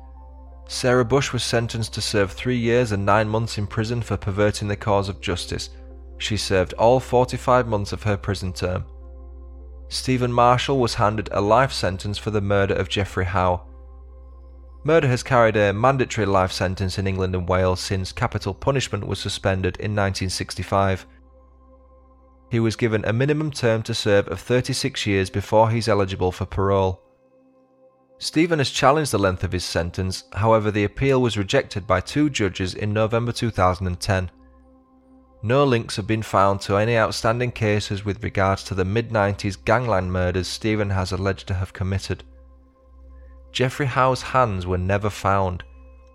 Sarah 0.67 1.05
Bush 1.05 1.33
was 1.33 1.45
sentenced 1.45 1.95
to 1.95 2.01
serve 2.01 2.33
three 2.33 2.59
years 2.59 2.91
and 2.91 3.07
nine 3.07 3.29
months 3.29 3.59
in 3.59 3.69
prison 3.69 4.03
for 4.03 4.17
perverting 4.17 4.67
the 4.67 4.77
cause 4.77 5.09
of 5.09 5.21
justice. 5.21 5.71
She 6.19 6.37
served 6.37 6.73
all 6.73 6.99
45 6.99 7.69
months 7.69 7.93
of 7.93 8.03
her 8.03 8.17
prison 8.17 8.53
term. 8.53 8.85
Stephen 9.89 10.33
Marshall 10.33 10.79
was 10.79 10.95
handed 10.95 11.29
a 11.33 11.41
life 11.41 11.73
sentence 11.73 12.19
for 12.19 12.31
the 12.31 12.41
murder 12.41 12.75
of 12.75 12.89
Jeffrey 12.89 13.27
Howe. 13.27 13.63
Murder 14.83 15.09
has 15.09 15.23
carried 15.23 15.57
a 15.57 15.73
mandatory 15.73 16.27
life 16.27 16.53
sentence 16.53 16.99
in 16.99 17.07
England 17.07 17.35
and 17.35 17.49
Wales 17.49 17.81
since 17.81 18.13
capital 18.13 18.53
punishment 18.53 19.07
was 19.07 19.19
suspended 19.19 19.77
in 19.77 19.93
1965. 19.93 21.07
He 22.51 22.61
was 22.61 22.77
given 22.77 23.05
a 23.05 23.13
minimum 23.13 23.51
term 23.51 23.83
to 23.85 23.95
serve 23.95 24.29
of 24.29 24.41
36 24.41 25.07
years 25.07 25.31
before 25.31 25.71
he's 25.71 25.89
eligible 25.89 26.33
for 26.33 26.45
parole. 26.45 27.01
Stephen 28.19 28.59
has 28.59 28.71
challenged 28.71 29.11
the 29.11 29.19
length 29.19 29.43
of 29.43 29.53
his 29.53 29.65
sentence, 29.65 30.25
however, 30.35 30.71
the 30.71 30.85
appeal 30.85 31.21
was 31.21 31.37
rejected 31.37 31.87
by 31.87 32.01
two 32.01 32.31
judges 32.31 32.75
in 32.75 32.93
November 32.93 33.33
2010. 33.33 34.31
No 35.45 35.63
links 35.63 35.97
have 35.97 36.07
been 36.07 36.23
found 36.23 36.63
to 36.63 36.77
any 36.77 36.97
outstanding 36.97 37.53
cases 37.53 38.03
with 38.03 38.25
regards 38.25 38.65
to 38.65 38.75
the 38.75 38.87
mid 38.87 39.11
90s 39.11 39.63
gangland 39.63 40.11
murders 40.11 40.49
Stephen 40.49 40.89
has 40.89 41.13
alleged 41.13 41.47
to 41.49 41.53
have 41.53 41.75
committed. 41.75 42.25
Jeffrey 43.53 43.85
Howe's 43.85 44.23
hands 44.23 44.67
were 44.67 44.79
never 44.79 45.11
found, 45.11 45.63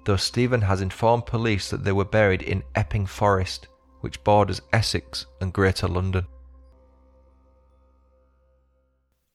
though 0.05 0.15
Stephen 0.15 0.61
has 0.61 0.81
informed 0.81 1.27
police 1.27 1.69
that 1.69 1.83
they 1.83 1.91
were 1.91 2.05
buried 2.05 2.41
in 2.41 2.63
Epping 2.73 3.05
Forest, 3.05 3.67
which 4.01 4.23
borders 4.23 4.63
Essex 4.73 5.27
and 5.41 5.53
Greater 5.53 5.87
London. 5.87 6.25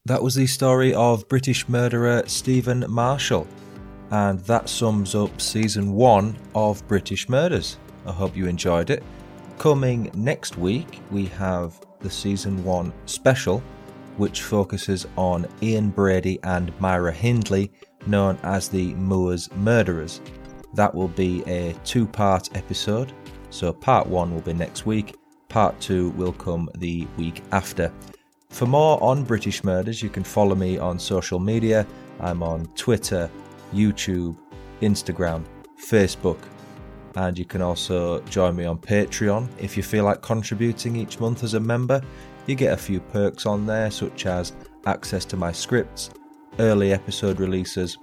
That 0.06 0.24
was 0.24 0.34
the 0.34 0.48
story 0.48 0.92
of 0.92 1.28
British 1.28 1.68
murderer 1.68 2.24
Stephen 2.26 2.84
Marshall, 2.88 3.46
and 4.10 4.40
that 4.40 4.68
sums 4.68 5.14
up 5.14 5.40
season 5.40 5.92
one 5.92 6.36
of 6.52 6.84
British 6.88 7.28
Murders. 7.28 7.78
I 8.04 8.10
hope 8.10 8.36
you 8.36 8.48
enjoyed 8.48 8.90
it. 8.90 9.04
Coming 9.58 10.10
next 10.14 10.58
week, 10.58 11.00
we 11.10 11.26
have 11.26 11.80
the 12.00 12.10
season 12.10 12.62
one 12.64 12.92
special, 13.06 13.62
which 14.16 14.42
focuses 14.42 15.06
on 15.16 15.46
Ian 15.62 15.90
Brady 15.90 16.38
and 16.42 16.78
Myra 16.80 17.12
Hindley 17.12 17.72
known 18.06 18.38
as 18.42 18.68
the 18.68 18.94
Moors 18.94 19.50
Murderers. 19.54 20.20
That 20.74 20.94
will 20.94 21.08
be 21.08 21.42
a 21.46 21.74
two 21.84 22.06
part 22.06 22.54
episode. 22.56 23.12
So, 23.50 23.72
part 23.72 24.06
one 24.06 24.34
will 24.34 24.42
be 24.42 24.52
next 24.52 24.84
week, 24.86 25.16
part 25.48 25.80
two 25.80 26.10
will 26.10 26.32
come 26.32 26.68
the 26.76 27.06
week 27.16 27.42
after. 27.52 27.92
For 28.50 28.66
more 28.66 29.02
on 29.02 29.24
British 29.24 29.64
Murders, 29.64 30.02
you 30.02 30.10
can 30.10 30.24
follow 30.24 30.54
me 30.54 30.78
on 30.78 30.98
social 30.98 31.38
media. 31.38 31.86
I'm 32.20 32.42
on 32.42 32.66
Twitter, 32.76 33.30
YouTube, 33.72 34.36
Instagram, 34.82 35.44
Facebook, 35.80 36.38
and 37.16 37.38
you 37.38 37.44
can 37.44 37.62
also 37.62 38.20
join 38.22 38.56
me 38.56 38.64
on 38.64 38.78
Patreon 38.78 39.48
if 39.58 39.76
you 39.76 39.82
feel 39.82 40.04
like 40.04 40.22
contributing 40.22 40.96
each 40.96 41.20
month 41.20 41.44
as 41.44 41.54
a 41.54 41.60
member. 41.60 42.00
You 42.46 42.54
get 42.54 42.72
a 42.72 42.76
few 42.76 43.00
perks 43.00 43.46
on 43.46 43.66
there, 43.66 43.90
such 43.90 44.26
as 44.26 44.52
access 44.86 45.24
to 45.26 45.36
my 45.36 45.52
scripts, 45.52 46.10
early 46.58 46.92
episode 46.92 47.40
releases, 47.40 47.98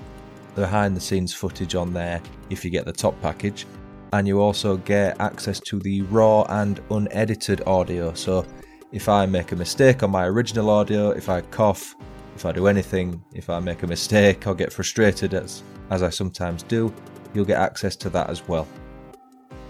behind 0.55 0.95
the 0.95 1.01
scenes 1.01 1.33
footage 1.33 1.75
on 1.75 1.93
there 1.93 2.21
if 2.49 2.65
you 2.65 2.71
get 2.71 2.85
the 2.85 2.91
top 2.91 3.19
package, 3.21 3.65
and 4.13 4.27
you 4.27 4.41
also 4.41 4.77
get 4.77 5.19
access 5.19 5.59
to 5.59 5.79
the 5.79 6.01
raw 6.03 6.43
and 6.49 6.81
unedited 6.89 7.61
audio. 7.67 8.13
So 8.13 8.45
if 8.91 9.07
I 9.07 9.25
make 9.25 9.51
a 9.51 9.55
mistake 9.55 10.03
on 10.03 10.11
my 10.11 10.25
original 10.25 10.69
audio, 10.69 11.11
if 11.11 11.29
I 11.29 11.41
cough, 11.41 11.95
if 12.35 12.45
I 12.45 12.51
do 12.51 12.67
anything, 12.67 13.23
if 13.33 13.49
I 13.49 13.59
make 13.59 13.83
a 13.83 13.87
mistake 13.87 14.47
or 14.47 14.55
get 14.55 14.73
frustrated 14.73 15.33
as 15.33 15.63
as 15.91 16.01
I 16.01 16.09
sometimes 16.09 16.63
do, 16.63 16.93
you'll 17.33 17.45
get 17.45 17.59
access 17.59 17.95
to 17.97 18.09
that 18.11 18.29
as 18.29 18.47
well. 18.47 18.67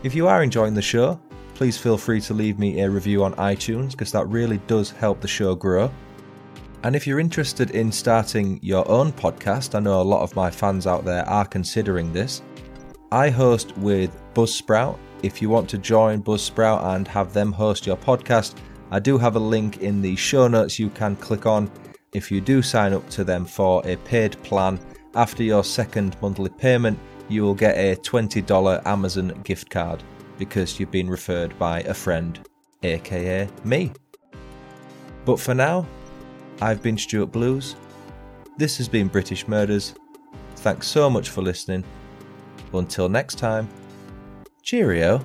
If 0.03 0.15
you 0.15 0.27
are 0.27 0.41
enjoying 0.41 0.73
the 0.73 0.81
show, 0.81 1.19
please 1.53 1.77
feel 1.77 1.95
free 1.95 2.21
to 2.21 2.33
leave 2.33 2.57
me 2.57 2.81
a 2.81 2.89
review 2.89 3.23
on 3.23 3.35
iTunes 3.35 3.91
because 3.91 4.11
that 4.13 4.27
really 4.29 4.57
does 4.65 4.89
help 4.89 5.21
the 5.21 5.27
show 5.27 5.53
grow. 5.53 5.91
And 6.81 6.95
if 6.95 7.05
you're 7.05 7.19
interested 7.19 7.69
in 7.69 7.91
starting 7.91 8.59
your 8.63 8.89
own 8.89 9.11
podcast, 9.11 9.75
I 9.75 9.79
know 9.79 10.01
a 10.01 10.11
lot 10.13 10.23
of 10.23 10.35
my 10.35 10.49
fans 10.49 10.87
out 10.87 11.05
there 11.05 11.23
are 11.29 11.45
considering 11.45 12.11
this. 12.11 12.41
I 13.11 13.29
host 13.29 13.77
with 13.77 14.19
Buzzsprout. 14.33 14.97
If 15.21 15.39
you 15.39 15.49
want 15.49 15.69
to 15.69 15.77
join 15.77 16.23
Buzzsprout 16.23 16.83
and 16.95 17.07
have 17.07 17.31
them 17.31 17.51
host 17.51 17.85
your 17.85 17.97
podcast, 17.97 18.55
I 18.89 18.97
do 18.97 19.19
have 19.19 19.35
a 19.35 19.39
link 19.39 19.83
in 19.83 20.01
the 20.01 20.15
show 20.15 20.47
notes 20.47 20.79
you 20.79 20.89
can 20.89 21.15
click 21.15 21.45
on. 21.45 21.69
If 22.11 22.31
you 22.31 22.41
do 22.41 22.63
sign 22.63 22.93
up 22.93 23.07
to 23.11 23.23
them 23.23 23.45
for 23.45 23.85
a 23.85 23.97
paid 23.97 24.41
plan, 24.41 24.79
after 25.13 25.43
your 25.43 25.63
second 25.63 26.17
monthly 26.23 26.49
payment, 26.49 26.97
you 27.31 27.43
will 27.43 27.55
get 27.55 27.77
a 27.77 27.95
$20 27.95 28.85
Amazon 28.85 29.41
gift 29.43 29.69
card 29.69 30.03
because 30.37 30.79
you've 30.79 30.91
been 30.91 31.09
referred 31.09 31.57
by 31.57 31.81
a 31.81 31.93
friend, 31.93 32.39
aka 32.83 33.47
me. 33.63 33.91
But 35.23 35.39
for 35.39 35.53
now, 35.53 35.87
I've 36.61 36.81
been 36.81 36.97
Stuart 36.97 37.27
Blues. 37.27 37.75
This 38.57 38.77
has 38.77 38.87
been 38.87 39.07
British 39.07 39.47
Murders. 39.47 39.93
Thanks 40.57 40.87
so 40.87 41.09
much 41.09 41.29
for 41.29 41.41
listening. 41.41 41.83
Until 42.73 43.09
next 43.09 43.35
time, 43.35 43.67
cheerio. 44.61 45.23